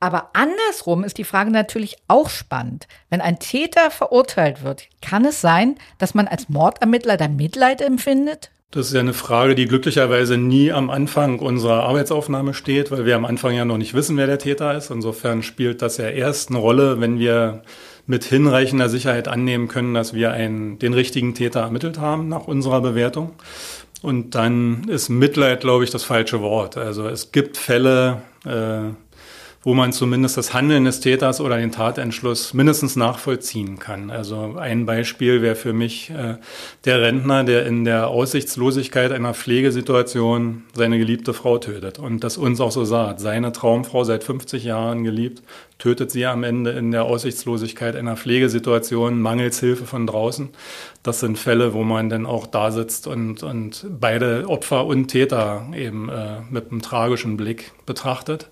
[0.00, 2.86] Aber andersrum ist die Frage natürlich auch spannend.
[3.10, 8.50] Wenn ein Täter verurteilt wird, kann es sein, dass man als Mordermittler da Mitleid empfindet?
[8.70, 13.16] Das ist ja eine Frage, die glücklicherweise nie am Anfang unserer Arbeitsaufnahme steht, weil wir
[13.16, 14.90] am Anfang ja noch nicht wissen, wer der Täter ist.
[14.90, 17.62] Insofern spielt das ja erst eine Rolle, wenn wir
[18.06, 22.82] mit hinreichender Sicherheit annehmen können, dass wir einen, den richtigen Täter ermittelt haben nach unserer
[22.82, 23.32] Bewertung.
[24.02, 26.76] Und dann ist Mitleid, glaube ich, das falsche Wort.
[26.76, 28.92] Also es gibt Fälle, äh,
[29.62, 34.10] wo man zumindest das Handeln des Täters oder den Tatentschluss mindestens nachvollziehen kann.
[34.10, 36.36] Also ein Beispiel wäre für mich äh,
[36.84, 42.60] der Rentner, der in der Aussichtslosigkeit einer Pflegesituation seine geliebte Frau tötet und das uns
[42.60, 43.18] auch so sagt.
[43.18, 45.42] Seine Traumfrau seit 50 Jahren geliebt,
[45.78, 50.50] tötet sie am Ende in der Aussichtslosigkeit einer Pflegesituation, mangels Hilfe von draußen.
[51.02, 55.66] Das sind Fälle, wo man dann auch da sitzt und, und beide Opfer und Täter
[55.76, 58.50] eben äh, mit einem tragischen Blick betrachtet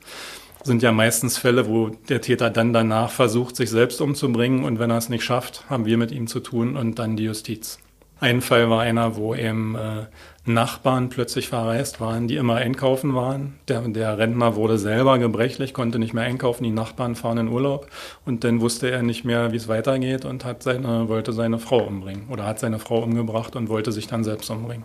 [0.67, 4.91] sind ja meistens Fälle, wo der Täter dann danach versucht, sich selbst umzubringen und wenn
[4.91, 7.79] er es nicht schafft, haben wir mit ihm zu tun und dann die Justiz.
[8.19, 10.07] Ein Fall war einer, wo eben äh,
[10.47, 13.59] Nachbarn plötzlich verreist waren, die immer einkaufen waren.
[13.69, 17.89] Der, der Rentner wurde selber gebrechlich, konnte nicht mehr einkaufen, die Nachbarn fahren in Urlaub
[18.25, 21.87] und dann wusste er nicht mehr, wie es weitergeht und hat seine, wollte seine Frau
[21.87, 24.85] umbringen oder hat seine Frau umgebracht und wollte sich dann selbst umbringen.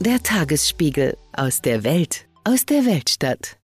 [0.00, 3.58] Der Tagesspiegel aus der Welt, aus der Weltstadt.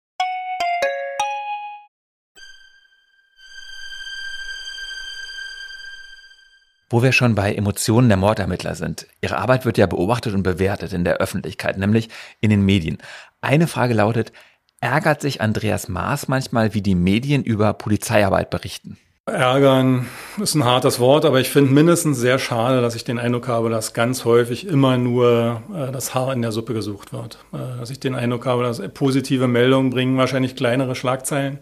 [6.89, 9.05] Wo wir schon bei Emotionen der Mordermittler sind.
[9.21, 12.09] Ihre Arbeit wird ja beobachtet und bewertet in der Öffentlichkeit, nämlich
[12.41, 12.97] in den Medien.
[13.41, 14.33] Eine Frage lautet,
[14.79, 18.97] ärgert sich Andreas Maas manchmal, wie die Medien über Polizeiarbeit berichten?
[19.25, 20.07] Ärgern
[20.41, 23.69] ist ein hartes Wort, aber ich finde mindestens sehr schade, dass ich den Eindruck habe,
[23.69, 27.37] dass ganz häufig immer nur äh, das Haar in der Suppe gesucht wird.
[27.53, 31.59] Äh, dass ich den Eindruck habe, dass positive Meldungen bringen wahrscheinlich kleinere Schlagzeilen.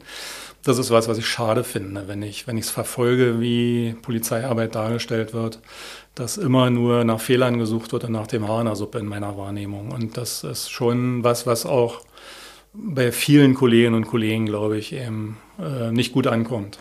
[0.63, 4.73] Das ist was, was ich schade finde, wenn ich wenn ich es verfolge, wie Polizeiarbeit
[4.73, 5.59] dargestellt wird,
[6.15, 9.05] dass immer nur nach Fehlern gesucht wird und nach dem Haar in der Suppe in
[9.05, 9.91] meiner Wahrnehmung.
[9.91, 12.01] Und das ist schon was, was auch
[12.73, 16.79] bei vielen Kolleginnen und Kollegen, glaube ich, eben äh, nicht gut ankommt.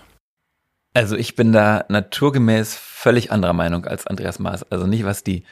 [0.93, 4.65] Also ich bin da naturgemäß völlig anderer Meinung als Andreas Maas.
[4.71, 5.45] Also nicht was die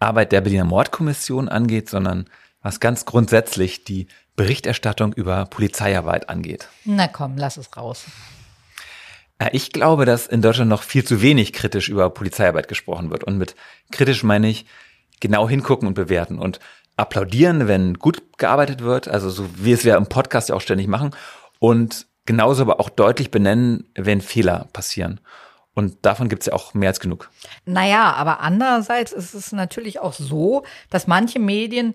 [0.00, 2.28] Arbeit der Berliner Mordkommission angeht, sondern
[2.60, 6.68] was ganz grundsätzlich die Berichterstattung über Polizeiarbeit angeht.
[6.84, 8.06] Na komm, lass es raus.
[9.52, 13.24] Ich glaube, dass in Deutschland noch viel zu wenig kritisch über Polizeiarbeit gesprochen wird.
[13.24, 13.54] Und mit
[13.92, 14.66] kritisch meine ich
[15.20, 16.60] genau hingucken und bewerten und
[16.96, 20.86] applaudieren, wenn gut gearbeitet wird, also so wie es wir im Podcast ja auch ständig
[20.86, 21.10] machen.
[21.58, 25.20] Und genauso aber auch deutlich benennen, wenn Fehler passieren.
[25.74, 27.30] Und davon gibt es ja auch mehr als genug.
[27.66, 31.94] Naja, aber andererseits ist es natürlich auch so, dass manche Medien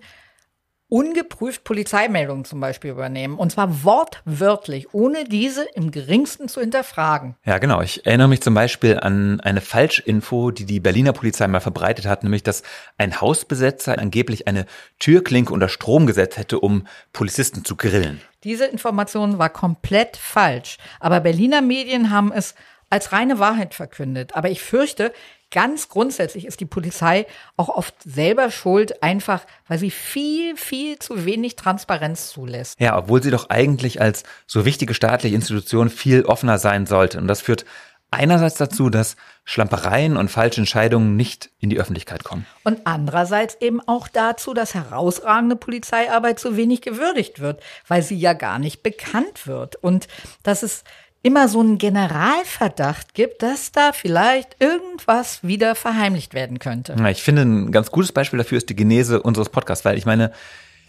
[0.89, 3.37] ungeprüft Polizeimeldungen zum Beispiel übernehmen.
[3.37, 7.35] Und zwar wortwörtlich, ohne diese im geringsten zu hinterfragen.
[7.45, 7.81] Ja, genau.
[7.81, 12.23] Ich erinnere mich zum Beispiel an eine Falschinfo, die die Berliner Polizei mal verbreitet hat,
[12.23, 12.63] nämlich dass
[12.97, 14.65] ein Hausbesetzer angeblich eine
[14.97, 18.19] Türklinke unter Strom gesetzt hätte, um Polizisten zu grillen.
[18.43, 20.77] Diese Information war komplett falsch.
[20.99, 22.55] Aber Berliner Medien haben es
[22.89, 24.35] als reine Wahrheit verkündet.
[24.35, 25.13] Aber ich fürchte,
[25.51, 27.25] ganz grundsätzlich ist die Polizei
[27.57, 32.79] auch oft selber schuld, einfach weil sie viel, viel zu wenig Transparenz zulässt.
[32.79, 37.17] Ja, obwohl sie doch eigentlich als so wichtige staatliche Institution viel offener sein sollte.
[37.17, 37.65] Und das führt
[38.11, 42.45] einerseits dazu, dass Schlampereien und falsche Entscheidungen nicht in die Öffentlichkeit kommen.
[42.63, 48.33] Und andererseits eben auch dazu, dass herausragende Polizeiarbeit zu wenig gewürdigt wird, weil sie ja
[48.33, 49.75] gar nicht bekannt wird.
[49.75, 50.07] Und
[50.43, 50.83] dass es
[51.21, 56.95] immer so einen Generalverdacht gibt, dass da vielleicht irgendwas wieder verheimlicht werden könnte.
[56.97, 60.05] Ja, ich finde, ein ganz gutes Beispiel dafür ist die Genese unseres Podcasts, weil ich
[60.05, 60.31] meine,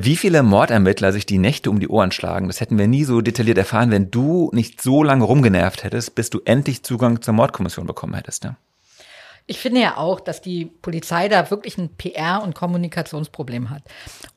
[0.02, 3.20] wie viele Mordermittler sich die Nächte um die Ohren schlagen, das hätten wir nie so
[3.20, 7.86] detailliert erfahren, wenn du nicht so lange rumgenervt hättest, bis du endlich Zugang zur Mordkommission
[7.86, 8.44] bekommen hättest.
[8.44, 8.56] Ja?
[9.50, 13.82] Ich finde ja auch, dass die Polizei da wirklich ein PR- und Kommunikationsproblem hat.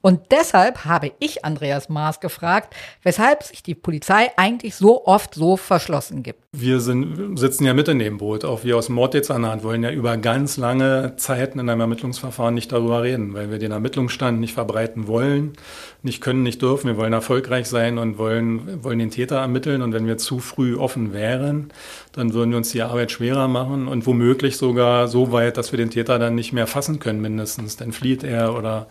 [0.01, 5.55] Und deshalb habe ich Andreas Maas gefragt, weshalb sich die Polizei eigentlich so oft so
[5.55, 6.41] verschlossen gibt.
[6.51, 8.43] Wir sind, sitzen ja mit in dem Boot.
[8.43, 12.71] Auch wir aus dem Morddezernat wollen ja über ganz lange Zeiten in einem Ermittlungsverfahren nicht
[12.71, 15.53] darüber reden, weil wir den Ermittlungsstand nicht verbreiten wollen,
[16.01, 16.87] nicht können, nicht dürfen.
[16.87, 19.83] Wir wollen erfolgreich sein und wollen, wollen den Täter ermitteln.
[19.83, 21.71] Und wenn wir zu früh offen wären,
[22.13, 25.77] dann würden wir uns die Arbeit schwerer machen und womöglich sogar so weit, dass wir
[25.77, 27.75] den Täter dann nicht mehr fassen können, mindestens.
[27.75, 28.87] Dann flieht er oder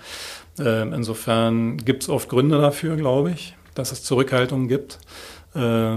[0.58, 4.98] äh, insofern gibt es oft Gründe dafür, glaube ich, dass es Zurückhaltungen gibt.
[5.54, 5.96] Äh,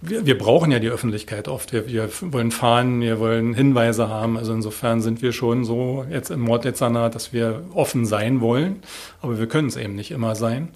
[0.00, 1.72] wir, wir brauchen ja die Öffentlichkeit oft.
[1.72, 4.36] Wir, wir wollen fahren, wir wollen Hinweise haben.
[4.36, 8.82] Also insofern sind wir schon so jetzt im Morddezernat, dass wir offen sein wollen,
[9.20, 10.68] aber wir können es eben nicht immer sein.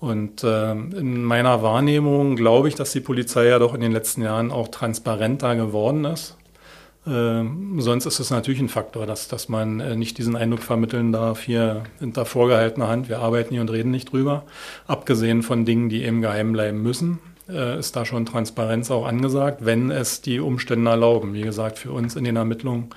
[0.00, 4.22] Und äh, in meiner Wahrnehmung glaube ich, dass die Polizei ja doch in den letzten
[4.22, 6.36] Jahren auch transparenter geworden ist.
[7.04, 7.42] Äh,
[7.78, 11.40] sonst ist es natürlich ein Faktor, dass, dass man äh, nicht diesen Eindruck vermitteln darf,
[11.40, 14.44] hier hinter vorgehaltener Hand, wir arbeiten hier und reden nicht drüber.
[14.86, 17.18] Abgesehen von Dingen, die eben geheim bleiben müssen
[17.48, 21.34] äh, ist da schon Transparenz auch angesagt, wenn es die Umstände erlauben.
[21.34, 22.90] Wie gesagt, für uns in den Ermittlungen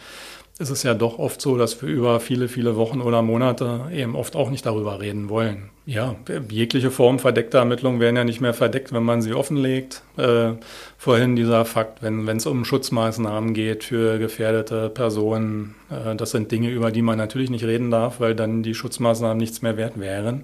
[0.61, 4.15] ist es ja doch oft so, dass wir über viele, viele Wochen oder Monate eben
[4.15, 5.71] oft auch nicht darüber reden wollen.
[5.87, 6.15] Ja,
[6.49, 10.03] jegliche Form verdeckter Ermittlungen werden ja nicht mehr verdeckt, wenn man sie offenlegt.
[10.15, 10.53] Äh,
[10.97, 16.69] vorhin dieser Fakt, wenn es um Schutzmaßnahmen geht für gefährdete Personen, äh, das sind Dinge,
[16.69, 20.43] über die man natürlich nicht reden darf, weil dann die Schutzmaßnahmen nichts mehr wert wären.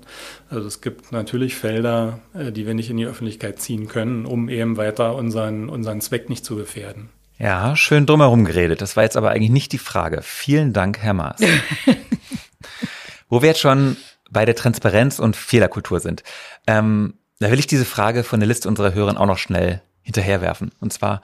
[0.50, 4.50] Also es gibt natürlich Felder, äh, die wir nicht in die Öffentlichkeit ziehen können, um
[4.50, 7.10] eben weiter unseren, unseren Zweck nicht zu gefährden.
[7.40, 8.82] Ja, schön drumherum geredet.
[8.82, 10.22] Das war jetzt aber eigentlich nicht die Frage.
[10.24, 11.40] Vielen Dank, Herr Maas.
[13.30, 13.98] Wo wir jetzt schon
[14.32, 16.24] bei der Transparenz und Fehlerkultur sind,
[16.66, 20.72] ähm, da will ich diese Frage von der Liste unserer Hörer auch noch schnell hinterherwerfen.
[20.80, 21.22] Und zwar,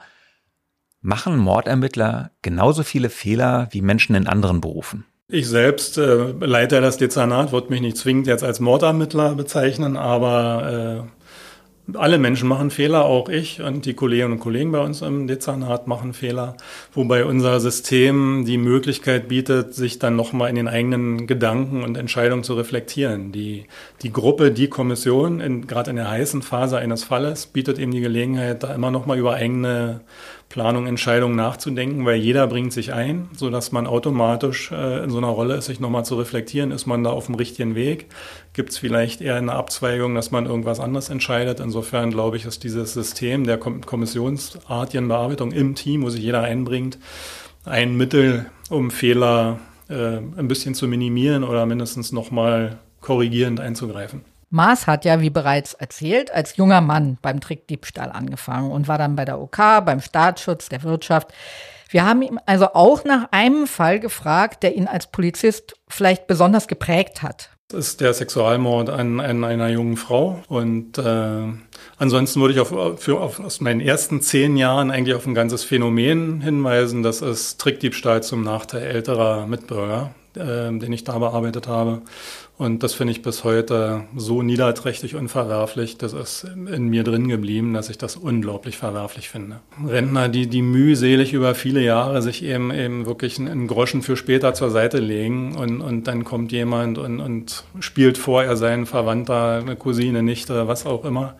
[1.00, 5.04] machen Mordermittler genauso viele Fehler wie Menschen in anderen Berufen?
[5.26, 11.06] Ich selbst äh, leite das Dezernat, würde mich nicht zwingend jetzt als Mordermittler bezeichnen, aber
[11.06, 11.23] äh,
[11.92, 15.86] alle Menschen machen Fehler, auch ich und die Kolleginnen und Kollegen bei uns im Dezernat
[15.86, 16.56] machen Fehler,
[16.92, 22.42] wobei unser System die Möglichkeit bietet, sich dann nochmal in den eigenen Gedanken und Entscheidungen
[22.42, 23.32] zu reflektieren.
[23.32, 23.66] Die,
[24.02, 28.62] die Gruppe, die Kommission, gerade in der heißen Phase eines Falles, bietet eben die Gelegenheit,
[28.62, 30.00] da immer nochmal über eigene
[30.48, 35.18] Planung, Entscheidungen nachzudenken, weil jeder bringt sich ein, so dass man automatisch äh, in so
[35.18, 38.06] einer Rolle ist, sich nochmal zu reflektieren, ist man da auf dem richtigen Weg?
[38.52, 41.60] Gibt es vielleicht eher eine Abzweigung, dass man irgendwas anderes entscheidet?
[41.60, 46.42] Insofern glaube ich, ist dieses System der Kom kommissionsartigen Bearbeitung im Team, wo sich jeder
[46.42, 46.98] einbringt,
[47.64, 54.22] ein Mittel, um Fehler äh, ein bisschen zu minimieren oder mindestens nochmal korrigierend einzugreifen.
[54.54, 59.16] Maas hat ja, wie bereits erzählt, als junger Mann beim Trickdiebstahl angefangen und war dann
[59.16, 61.34] bei der OK, beim Staatsschutz, der Wirtschaft.
[61.88, 66.68] Wir haben ihn also auch nach einem Fall gefragt, der ihn als Polizist vielleicht besonders
[66.68, 67.50] geprägt hat.
[67.66, 70.40] Das ist der Sexualmord an, an einer jungen Frau.
[70.46, 71.52] Und äh,
[71.98, 72.68] ansonsten würde ich auf,
[73.02, 77.02] für, auf, aus meinen ersten zehn Jahren eigentlich auf ein ganzes Phänomen hinweisen.
[77.02, 82.02] Das ist Trickdiebstahl zum Nachteil älterer Mitbürger, äh, den ich da bearbeitet habe.
[82.56, 85.98] Und das finde ich bis heute so niederträchtig und verwerflich.
[85.98, 89.58] Das ist in mir drin geblieben, dass ich das unglaublich verwerflich finde.
[89.84, 94.54] Rentner, die, die mühselig über viele Jahre sich eben, eben wirklich einen Groschen für später
[94.54, 98.86] zur Seite legen und, und dann kommt jemand und, und spielt vor, er sei ein
[98.86, 101.34] Verwandter, eine Cousine, Nichte, was auch immer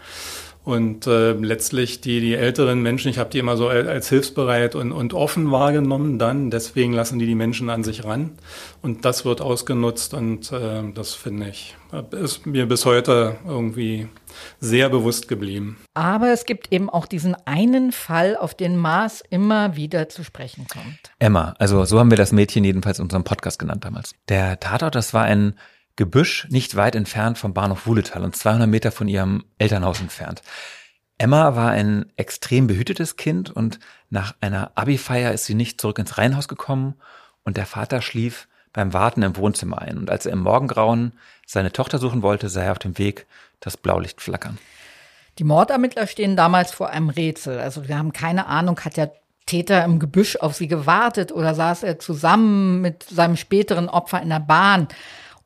[0.64, 4.92] und äh, letztlich die, die älteren Menschen, ich habe die immer so als hilfsbereit und,
[4.92, 6.50] und offen wahrgenommen dann.
[6.50, 8.30] Deswegen lassen die die Menschen an sich ran.
[8.80, 11.76] Und das wird ausgenutzt und äh, das finde ich,
[12.12, 14.08] ist mir bis heute irgendwie
[14.58, 15.76] sehr bewusst geblieben.
[15.92, 20.66] Aber es gibt eben auch diesen einen Fall, auf den Mars immer wieder zu sprechen
[20.66, 21.12] kommt.
[21.18, 24.14] Emma, also so haben wir das Mädchen jedenfalls in unserem Podcast genannt damals.
[24.30, 25.54] Der Tatort, das war ein
[25.96, 30.42] Gebüsch nicht weit entfernt vom Bahnhof Wuhletal und 200 Meter von ihrem Elternhaus entfernt.
[31.18, 33.78] Emma war ein extrem behütetes Kind und
[34.10, 36.94] nach einer Abi-Feier ist sie nicht zurück ins Reihenhaus gekommen
[37.44, 39.96] und der Vater schlief beim Warten im Wohnzimmer ein.
[39.96, 41.12] Und als er im Morgengrauen
[41.46, 43.26] seine Tochter suchen wollte, sah er auf dem Weg
[43.60, 44.58] das Blaulicht flackern.
[45.38, 47.60] Die Mordermittler stehen damals vor einem Rätsel.
[47.60, 49.12] Also wir haben keine Ahnung, hat der
[49.46, 54.30] Täter im Gebüsch auf sie gewartet oder saß er zusammen mit seinem späteren Opfer in
[54.30, 54.88] der Bahn?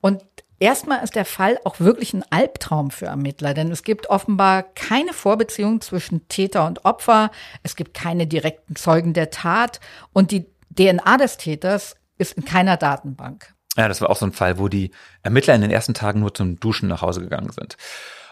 [0.00, 0.22] Und
[0.60, 5.12] Erstmal ist der Fall auch wirklich ein Albtraum für Ermittler, denn es gibt offenbar keine
[5.12, 7.30] Vorbeziehung zwischen Täter und Opfer,
[7.62, 9.78] es gibt keine direkten Zeugen der Tat
[10.12, 13.54] und die DNA des Täters ist in keiner Datenbank.
[13.76, 14.90] Ja, das war auch so ein Fall, wo die
[15.22, 17.76] Ermittler in den ersten Tagen nur zum Duschen nach Hause gegangen sind.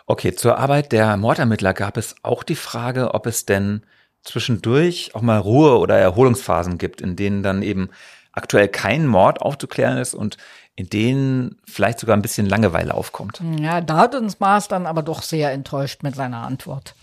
[0.06, 3.82] Okay, zur Arbeit der Mordermittler gab es auch die Frage, ob es denn
[4.22, 7.90] zwischendurch auch mal Ruhe- oder Erholungsphasen gibt, in denen dann eben
[8.36, 10.36] aktuell kein Mord aufzuklären ist und
[10.76, 13.40] in denen vielleicht sogar ein bisschen Langeweile aufkommt.
[13.58, 16.94] Ja, da hat uns Maas dann aber doch sehr enttäuscht mit seiner Antwort.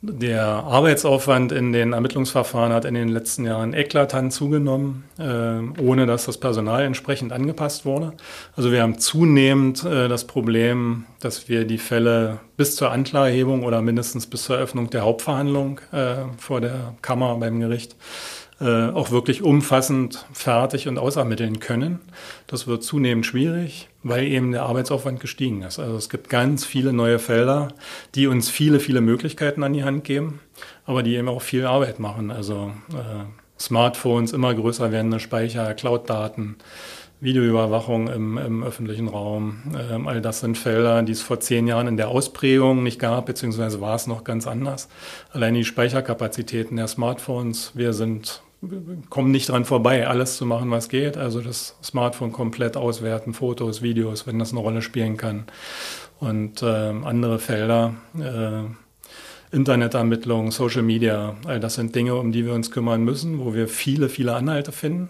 [0.00, 6.26] Der Arbeitsaufwand in den Ermittlungsverfahren hat in den letzten Jahren eklatant zugenommen, äh, ohne dass
[6.26, 8.12] das Personal entsprechend angepasst wurde.
[8.54, 13.82] Also wir haben zunehmend äh, das Problem, dass wir die Fälle bis zur Anklageerhebung oder
[13.82, 17.96] mindestens bis zur Eröffnung der Hauptverhandlung äh, vor der Kammer beim Gericht
[18.60, 22.00] äh, auch wirklich umfassend fertig und ausermitteln können.
[22.46, 25.78] Das wird zunehmend schwierig, weil eben der Arbeitsaufwand gestiegen ist.
[25.78, 27.68] Also es gibt ganz viele neue Felder,
[28.14, 30.40] die uns viele, viele Möglichkeiten an die Hand geben,
[30.86, 32.30] aber die eben auch viel Arbeit machen.
[32.30, 33.24] Also äh,
[33.60, 36.56] Smartphones, immer größer werdende Speicher, Cloud-Daten,
[37.20, 39.62] Videoüberwachung im, im öffentlichen Raum.
[39.90, 43.26] Ähm, all das sind Felder, die es vor zehn Jahren in der Ausprägung nicht gab,
[43.26, 44.88] beziehungsweise war es noch ganz anders.
[45.32, 48.42] Allein die Speicherkapazitäten der Smartphones, wir sind
[49.08, 51.16] kommen nicht dran vorbei, alles zu machen, was geht.
[51.16, 55.44] Also das Smartphone komplett auswerten, Fotos, Videos, wenn das eine Rolle spielen kann.
[56.18, 62.52] Und äh, andere Felder, äh, Internetermittlung, Social Media, all das sind Dinge, um die wir
[62.52, 65.08] uns kümmern müssen, wo wir viele, viele Anhalte finden.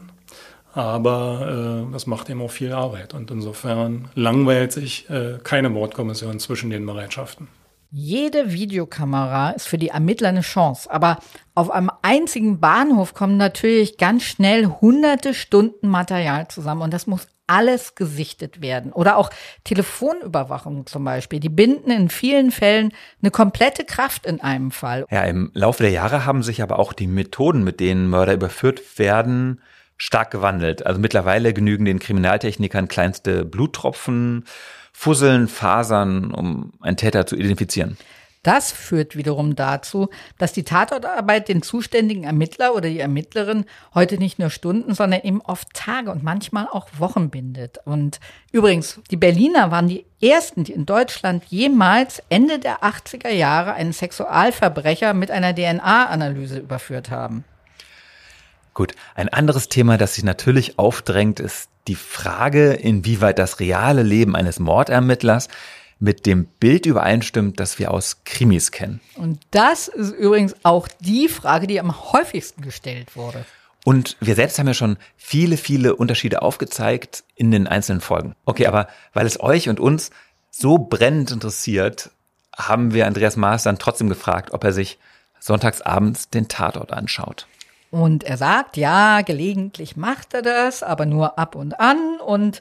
[0.75, 3.15] Aber äh, das macht eben auch viel Arbeit.
[3.15, 7.49] Und insofern langweilt sich äh, keine Mordkommission zwischen den Bereitschaften.
[7.91, 11.19] Jede Videokamera ist für die Ermittler eine Chance, aber
[11.55, 17.29] auf einem einzigen Bahnhof kommen natürlich ganz schnell hunderte Stunden Material zusammen und das muss
[17.47, 18.93] alles gesichtet werden.
[18.93, 19.31] Oder auch
[19.65, 21.41] Telefonüberwachung zum Beispiel.
[21.41, 25.07] Die binden in vielen Fällen eine komplette Kraft in einem Fall.
[25.11, 28.99] Ja, im Laufe der Jahre haben sich aber auch die Methoden, mit denen Mörder überführt
[28.99, 29.63] werden,
[29.97, 30.85] stark gewandelt.
[30.85, 34.45] Also mittlerweile genügen den Kriminaltechnikern kleinste Bluttropfen
[35.01, 37.97] Fusseln, Fasern, um einen Täter zu identifizieren.
[38.43, 44.41] Das führt wiederum dazu, dass die Tatortarbeit den zuständigen Ermittler oder die Ermittlerin heute nicht
[44.41, 47.79] nur Stunden, sondern eben oft Tage und manchmal auch Wochen bindet.
[47.85, 48.19] Und
[48.51, 53.93] übrigens, die Berliner waren die ersten, die in Deutschland jemals Ende der 80er Jahre einen
[53.93, 57.45] Sexualverbrecher mit einer DNA-Analyse überführt haben.
[58.79, 64.37] Gut, ein anderes Thema, das sich natürlich aufdrängt, ist die Frage, inwieweit das reale Leben
[64.37, 65.49] eines Mordermittlers
[65.99, 69.01] mit dem Bild übereinstimmt, das wir aus Krimis kennen.
[69.17, 73.45] Und das ist übrigens auch die Frage, die am häufigsten gestellt wurde.
[73.85, 78.37] Und wir selbst haben ja schon viele, viele Unterschiede aufgezeigt in den einzelnen Folgen.
[78.45, 80.13] Okay, aber weil es euch und uns
[80.53, 82.11] so brennend interessiert,
[82.57, 85.01] haben wir Andreas Maas dann trotzdem gefragt, ob er sich
[85.41, 87.49] sonntagsabends den Tatort anschaut.
[87.91, 92.21] Und er sagt, ja, gelegentlich macht er das, aber nur ab und an.
[92.25, 92.61] Und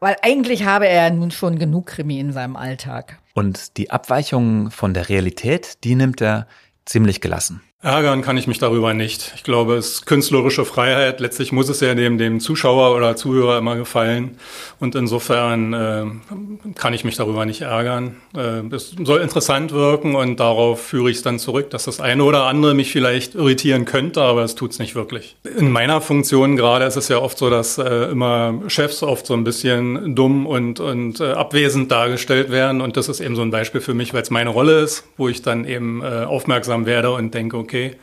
[0.00, 3.18] weil eigentlich habe er nun schon genug Krimi in seinem Alltag.
[3.34, 6.46] Und die Abweichung von der Realität, die nimmt er
[6.84, 7.62] ziemlich gelassen.
[7.82, 9.32] Ärgern kann ich mich darüber nicht.
[9.34, 11.18] Ich glaube, es ist künstlerische Freiheit.
[11.18, 14.36] Letztlich muss es ja dem, dem Zuschauer oder Zuhörer immer gefallen.
[14.78, 16.04] Und insofern äh,
[16.76, 18.18] kann ich mich darüber nicht ärgern.
[18.36, 22.22] Äh, es soll interessant wirken und darauf führe ich es dann zurück, dass das eine
[22.22, 25.34] oder andere mich vielleicht irritieren könnte, aber es tut es nicht wirklich.
[25.58, 29.34] In meiner Funktion gerade ist es ja oft so, dass äh, immer Chefs oft so
[29.34, 32.80] ein bisschen dumm und, und äh, abwesend dargestellt werden.
[32.80, 35.28] Und das ist eben so ein Beispiel für mich, weil es meine Rolle ist, wo
[35.28, 37.96] ich dann eben äh, aufmerksam werde und denke, okay, okay,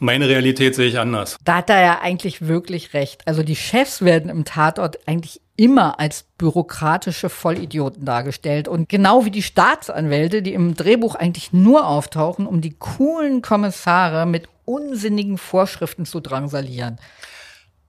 [0.00, 1.36] meine Realität sehe ich anders.
[1.44, 3.22] Da hat er ja eigentlich wirklich recht.
[3.26, 8.66] Also die Chefs werden im Tatort eigentlich immer als bürokratische Vollidioten dargestellt.
[8.66, 14.26] Und genau wie die Staatsanwälte, die im Drehbuch eigentlich nur auftauchen, um die coolen Kommissare
[14.26, 16.98] mit unsinnigen Vorschriften zu drangsalieren.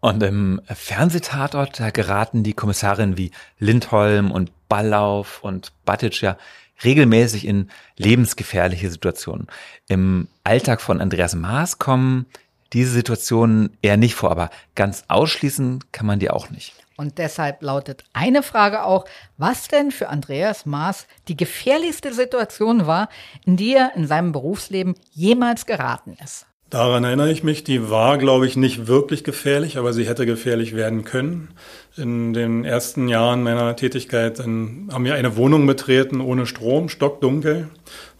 [0.01, 6.37] Und im Fernsehtatort, da geraten die Kommissarinnen wie Lindholm und Ballauf und Batic ja
[6.83, 9.47] regelmäßig in lebensgefährliche Situationen.
[9.87, 12.25] Im Alltag von Andreas Maas kommen
[12.73, 16.73] diese Situationen eher nicht vor, aber ganz ausschließen kann man die auch nicht.
[16.95, 19.05] Und deshalb lautet eine Frage auch,
[19.37, 23.09] was denn für Andreas Maas die gefährlichste Situation war,
[23.45, 26.45] in die er in seinem Berufsleben jemals geraten ist.
[26.73, 30.75] Daran erinnere ich mich, die war, glaube ich, nicht wirklich gefährlich, aber sie hätte gefährlich
[30.75, 31.49] werden können.
[31.97, 37.69] In den ersten Jahren meiner Tätigkeit dann haben wir eine Wohnung betreten ohne Strom, stockdunkel.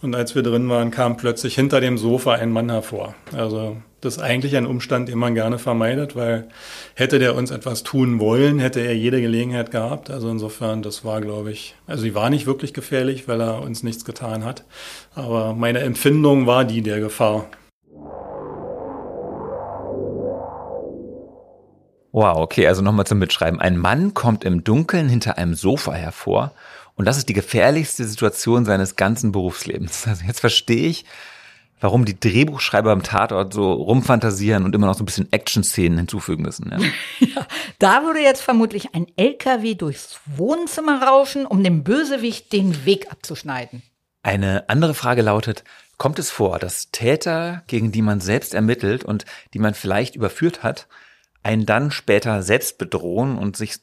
[0.03, 3.15] Und als wir drin waren, kam plötzlich hinter dem Sofa ein Mann hervor.
[3.35, 6.47] Also das ist eigentlich ein Umstand, den man gerne vermeidet, weil
[6.93, 10.11] hätte der uns etwas tun wollen, hätte er jede Gelegenheit gehabt.
[10.11, 13.81] Also insofern, das war, glaube ich, also sie war nicht wirklich gefährlich, weil er uns
[13.81, 14.63] nichts getan hat.
[15.15, 17.47] Aber meine Empfindung war die der Gefahr.
[22.13, 23.59] Wow, okay, also nochmal zum Mitschreiben.
[23.59, 26.51] Ein Mann kommt im Dunkeln hinter einem Sofa hervor
[26.93, 30.05] und das ist die gefährlichste Situation seines ganzen Berufslebens.
[30.07, 31.05] Also jetzt verstehe ich,
[31.81, 36.43] warum die Drehbuchschreiber im Tatort so rumfantasieren und immer noch so ein bisschen Action-Szenen hinzufügen
[36.43, 36.71] müssen.
[36.71, 36.77] Ja.
[37.35, 37.47] ja,
[37.79, 43.81] da würde jetzt vermutlich ein LKW durchs Wohnzimmer rauschen, um dem Bösewicht den Weg abzuschneiden.
[44.21, 45.63] Eine andere Frage lautet,
[45.97, 50.61] kommt es vor, dass Täter, gegen die man selbst ermittelt und die man vielleicht überführt
[50.61, 50.87] hat,
[51.43, 53.75] einen dann später selbst bedrohen und sich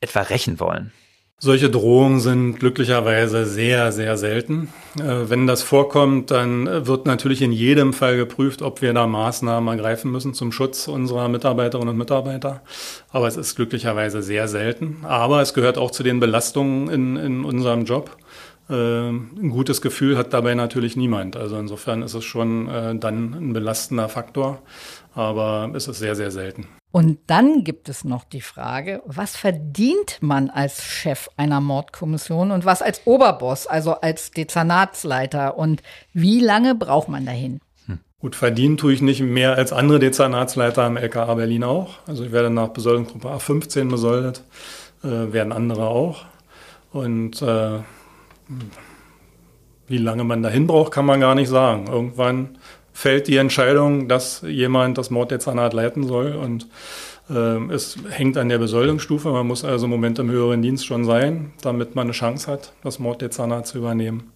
[0.00, 0.92] etwa rächen wollen.
[1.38, 4.72] Solche Drohungen sind glücklicherweise sehr, sehr selten.
[4.98, 9.68] Äh, wenn das vorkommt, dann wird natürlich in jedem Fall geprüft, ob wir da Maßnahmen
[9.68, 12.62] ergreifen müssen zum Schutz unserer Mitarbeiterinnen und Mitarbeiter.
[13.10, 15.00] Aber es ist glücklicherweise sehr selten.
[15.02, 18.16] Aber es gehört auch zu den Belastungen in, in unserem Job.
[18.68, 21.36] Äh, ein gutes Gefühl hat dabei natürlich niemand.
[21.36, 24.60] Also insofern ist es schon äh, dann ein belastender Faktor.
[25.14, 26.66] Aber es ist sehr, sehr selten.
[26.92, 32.64] Und dann gibt es noch die Frage, was verdient man als Chef einer Mordkommission und
[32.64, 35.82] was als Oberboss, also als Dezernatsleiter und
[36.14, 37.60] wie lange braucht man dahin?
[37.86, 37.98] Hm.
[38.18, 41.98] Gut, verdienen tue ich nicht mehr als andere Dezernatsleiter im LKA Berlin auch.
[42.06, 44.42] Also ich werde nach Besoldungsgruppe A15 besoldet,
[45.02, 46.24] äh, werden andere auch.
[46.92, 47.80] Und äh,
[49.88, 51.86] wie lange man dahin braucht, kann man gar nicht sagen.
[51.86, 52.58] Irgendwann
[52.92, 56.66] fällt die Entscheidung, dass jemand das Morddezernat leiten soll und
[57.28, 59.30] äh, es hängt an der Besoldungsstufe.
[59.30, 62.72] Man muss also im Moment im höheren Dienst schon sein, damit man eine Chance hat,
[62.82, 64.32] das Morddezernat zu übernehmen.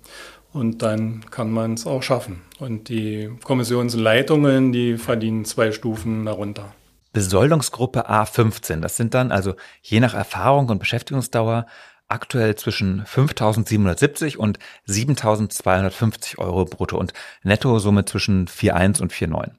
[0.53, 2.43] Und dann kann man es auch schaffen.
[2.59, 6.75] Und die Kommissionsleitungen, die verdienen zwei Stufen darunter.
[7.13, 11.67] Besoldungsgruppe A15, das sind dann also je nach Erfahrung und Beschäftigungsdauer
[12.11, 14.59] aktuell zwischen 5.770 und
[14.89, 19.53] 7.250 Euro brutto und netto somit zwischen 4,1 und 4,9.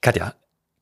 [0.00, 0.34] Katja,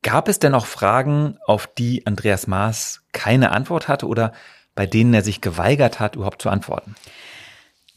[0.02, 4.32] gab es denn auch Fragen, auf die Andreas Maas keine Antwort hatte oder
[4.74, 6.94] bei denen er sich geweigert hat, überhaupt zu antworten?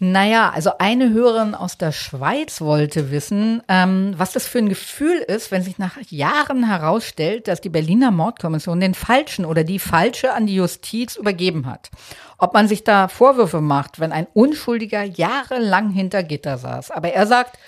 [0.01, 5.17] Naja, also eine Hörerin aus der Schweiz wollte wissen, ähm, was das für ein Gefühl
[5.17, 10.33] ist, wenn sich nach Jahren herausstellt, dass die Berliner Mordkommission den Falschen oder die Falsche
[10.33, 11.91] an die Justiz übergeben hat.
[12.37, 16.91] Ob man sich da Vorwürfe macht, wenn ein Unschuldiger jahrelang hinter Gitter saß.
[16.91, 17.59] Aber er sagt,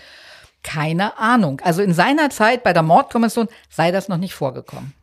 [0.63, 1.59] keine Ahnung.
[1.65, 4.93] Also in seiner Zeit bei der Mordkommission sei das noch nicht vorgekommen.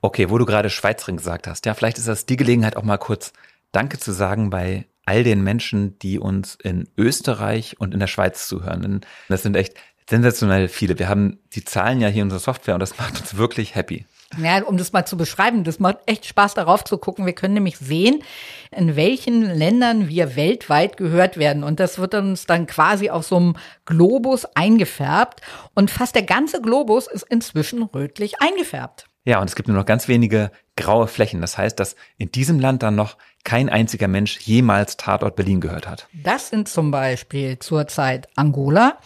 [0.00, 2.96] Okay, wo du gerade Schweizerin gesagt hast, ja, vielleicht ist das die Gelegenheit auch mal
[2.96, 3.34] kurz
[3.72, 8.46] Danke zu sagen bei all den Menschen, die uns in Österreich und in der Schweiz
[8.46, 8.82] zuhören.
[8.82, 9.74] Denn das sind echt
[10.08, 10.98] sensationell viele.
[10.98, 14.06] Wir haben die Zahlen ja hier in unserer Software und das macht uns wirklich happy.
[14.38, 17.26] Ja, um das mal zu beschreiben, das macht echt Spaß darauf zu gucken.
[17.26, 18.22] Wir können nämlich sehen,
[18.70, 21.62] in welchen Ländern wir weltweit gehört werden.
[21.64, 25.42] Und das wird uns dann quasi auf so einem Globus eingefärbt.
[25.74, 29.06] Und fast der ganze Globus ist inzwischen rötlich eingefärbt.
[29.24, 31.40] Ja, und es gibt nur noch ganz wenige graue Flächen.
[31.40, 35.88] Das heißt, dass in diesem Land dann noch kein einziger Mensch jemals Tatort Berlin gehört
[35.88, 36.06] hat.
[36.12, 38.98] Das sind zum Beispiel zurzeit Angola,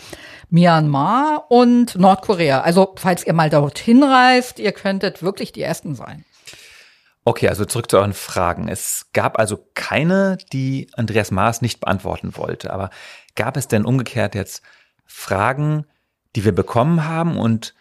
[0.51, 2.61] Myanmar und Nordkorea.
[2.61, 6.25] Also, falls ihr mal dorthin reist, ihr könntet wirklich die Ersten sein.
[7.25, 8.69] Okay, also zurück zu euren Fragen.
[8.69, 12.73] Es gab also keine, die Andreas Maas nicht beantworten wollte.
[12.73, 12.91] Aber
[13.35, 14.63] gab es denn umgekehrt jetzt
[15.07, 15.87] Fragen,
[16.37, 17.75] die wir bekommen haben und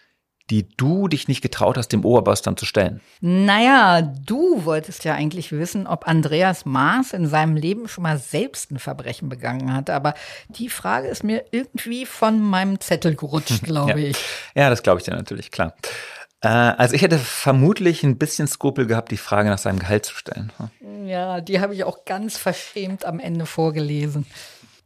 [0.49, 3.01] die du dich nicht getraut hast, dem Oberboss dann zu stellen?
[3.19, 8.71] Naja, du wolltest ja eigentlich wissen, ob Andreas Maas in seinem Leben schon mal selbst
[8.71, 9.89] ein Verbrechen begangen hat.
[9.89, 10.13] Aber
[10.49, 14.09] die Frage ist mir irgendwie von meinem Zettel gerutscht, glaube ja.
[14.09, 14.17] ich.
[14.55, 15.73] Ja, das glaube ich dir natürlich, klar.
[16.41, 20.13] Äh, also ich hätte vermutlich ein bisschen Skrupel gehabt, die Frage nach seinem Gehalt zu
[20.13, 20.51] stellen.
[21.05, 24.27] Ja, die habe ich auch ganz verschämt am Ende vorgelesen.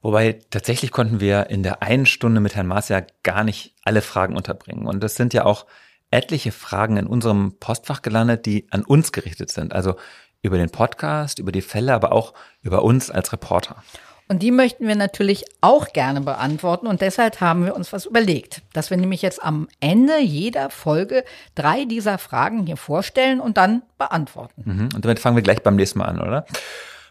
[0.02, 4.02] Wobei tatsächlich konnten wir in der einen Stunde mit Herrn Maas ja gar nicht alle
[4.02, 4.88] Fragen unterbringen.
[4.88, 5.66] Und das sind ja auch
[6.12, 9.74] etliche Fragen in unserem Postfach gelandet, die an uns gerichtet sind.
[9.74, 9.96] Also
[10.42, 13.84] über den Podcast, über die Fälle, aber auch über uns als Reporter.
[14.32, 16.86] Und die möchten wir natürlich auch gerne beantworten.
[16.86, 21.26] Und deshalb haben wir uns was überlegt, dass wir nämlich jetzt am Ende jeder Folge
[21.56, 24.62] drei dieser Fragen hier vorstellen und dann beantworten.
[24.66, 24.90] Mhm.
[24.96, 26.46] Und damit fangen wir gleich beim nächsten Mal an, oder?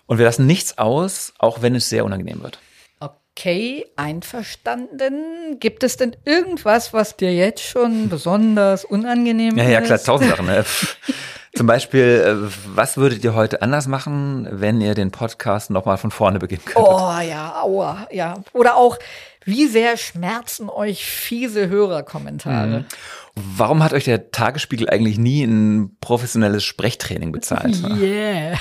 [0.07, 2.61] Und wir lassen nichts aus, auch wenn es sehr unangenehm wird.
[3.39, 5.61] Okay, einverstanden.
[5.61, 9.70] Gibt es denn irgendwas, was dir jetzt schon besonders unangenehm ja, ist?
[9.70, 10.47] Ja, klar, tausend Sachen.
[10.47, 10.64] Ne?
[11.55, 16.11] Zum Beispiel, äh, was würdet ihr heute anders machen, wenn ihr den Podcast nochmal von
[16.11, 16.93] vorne beginnen könntet?
[16.93, 18.34] Oh ja, aua, ja.
[18.55, 18.99] Oder auch,
[19.45, 22.80] wie sehr schmerzen euch fiese Hörerkommentare?
[22.80, 22.84] Mhm.
[23.36, 27.80] Warum hat euch der Tagesspiegel eigentlich nie ein professionelles Sprechtraining bezahlt?
[28.01, 28.59] Yeah.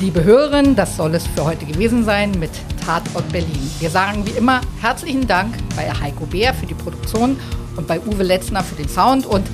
[0.00, 2.52] Liebe Hörerinnen, das soll es für heute gewesen sein mit
[2.86, 3.68] Tatort Berlin.
[3.80, 7.36] Wir sagen wie immer herzlichen Dank bei Heiko Bär für die Produktion
[7.74, 9.44] und bei Uwe Letzner für den Sound und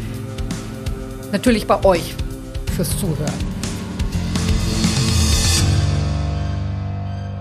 [1.33, 2.15] natürlich bei euch
[2.77, 3.33] fürs Zuhören.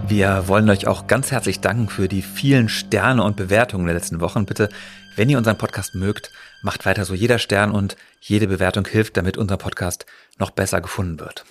[0.08, 4.22] Wir wollen euch auch ganz herzlich danken für die vielen Sterne und Bewertungen der letzten
[4.22, 4.46] Wochen.
[4.46, 4.70] Bitte,
[5.18, 6.32] wenn ihr unseren Podcast mögt,
[6.62, 7.14] macht weiter so.
[7.14, 10.06] Jeder Stern und jede Bewertung hilft, damit unser Podcast
[10.40, 11.44] noch besser gefunden wird.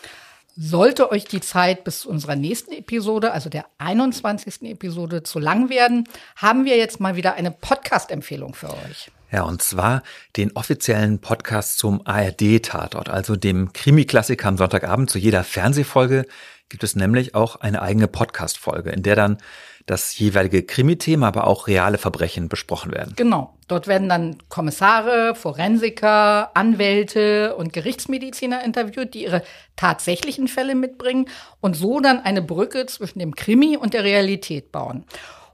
[0.56, 4.62] Sollte euch die Zeit bis zu unserer nächsten Episode, also der 21.
[4.62, 9.10] Episode, zu lang werden, haben wir jetzt mal wieder eine Podcast-Empfehlung für euch.
[9.30, 10.02] Ja, und zwar
[10.36, 15.08] den offiziellen Podcast zum ARD-Tatort, also dem Krimi-Klassiker am Sonntagabend.
[15.08, 16.26] Zu jeder Fernsehfolge
[16.68, 19.38] gibt es nämlich auch eine eigene Podcast-Folge, in der dann
[19.86, 23.14] das jeweilige Krimi-Thema, aber auch reale Verbrechen besprochen werden.
[23.16, 23.54] Genau.
[23.68, 29.42] Dort werden dann Kommissare, Forensiker, Anwälte und Gerichtsmediziner interviewt, die ihre
[29.76, 31.28] tatsächlichen Fälle mitbringen
[31.60, 35.04] und so dann eine Brücke zwischen dem Krimi und der Realität bauen.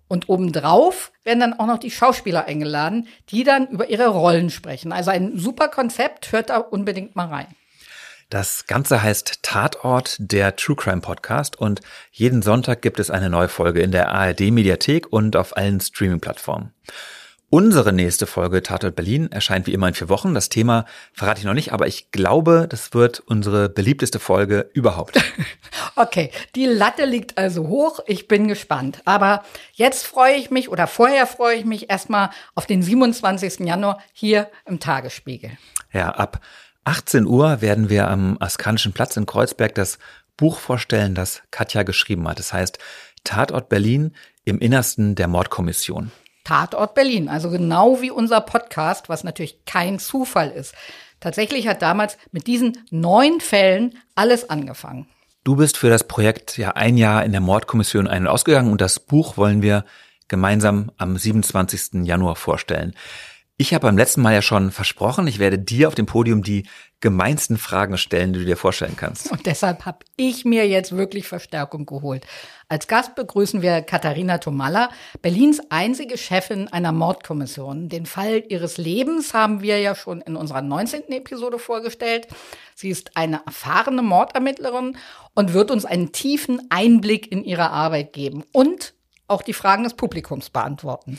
[0.08, 4.90] Und obendrauf werden dann auch noch die Schauspieler eingeladen, die dann über ihre Rollen sprechen.
[4.90, 7.46] Also ein super Konzept, hört da unbedingt mal rein.
[8.30, 13.48] Das Ganze heißt Tatort, der True Crime Podcast und jeden Sonntag gibt es eine neue
[13.48, 16.74] Folge in der ARD Mediathek und auf allen Streaming-Plattformen.
[17.48, 20.34] Unsere nächste Folge Tatort Berlin erscheint wie immer in vier Wochen.
[20.34, 25.18] Das Thema verrate ich noch nicht, aber ich glaube, das wird unsere beliebteste Folge überhaupt.
[25.96, 27.98] Okay, die Latte liegt also hoch.
[28.06, 29.02] Ich bin gespannt.
[29.04, 33.60] Aber jetzt freue ich mich oder vorher freue ich mich erstmal auf den 27.
[33.66, 35.58] Januar hier im Tagesspiegel.
[35.92, 36.40] Ja, ab
[36.88, 39.98] 18 Uhr werden wir am Askanischen Platz in Kreuzberg das
[40.38, 42.38] Buch vorstellen, das Katja geschrieben hat.
[42.38, 42.78] Das heißt
[43.24, 44.14] Tatort Berlin
[44.46, 46.12] im Innersten der Mordkommission.
[46.44, 50.74] Tatort Berlin, also genau wie unser Podcast, was natürlich kein Zufall ist.
[51.20, 55.10] Tatsächlich hat damals mit diesen neun Fällen alles angefangen.
[55.44, 58.80] Du bist für das Projekt ja ein Jahr in der Mordkommission ein- und ausgegangen und
[58.80, 59.84] das Buch wollen wir
[60.28, 62.06] gemeinsam am 27.
[62.06, 62.94] Januar vorstellen.
[63.60, 66.68] Ich habe beim letzten Mal ja schon versprochen, ich werde dir auf dem Podium die
[67.00, 69.32] gemeinsten Fragen stellen, die du dir vorstellen kannst.
[69.32, 72.24] Und deshalb habe ich mir jetzt wirklich Verstärkung geholt.
[72.68, 74.90] Als Gast begrüßen wir Katharina Tomalla,
[75.22, 77.88] Berlins einzige Chefin einer Mordkommission.
[77.88, 81.10] Den Fall ihres Lebens haben wir ja schon in unserer 19.
[81.10, 82.28] Episode vorgestellt.
[82.76, 84.96] Sie ist eine erfahrene Mordermittlerin
[85.34, 88.94] und wird uns einen tiefen Einblick in ihre Arbeit geben und
[89.26, 91.18] auch die Fragen des Publikums beantworten.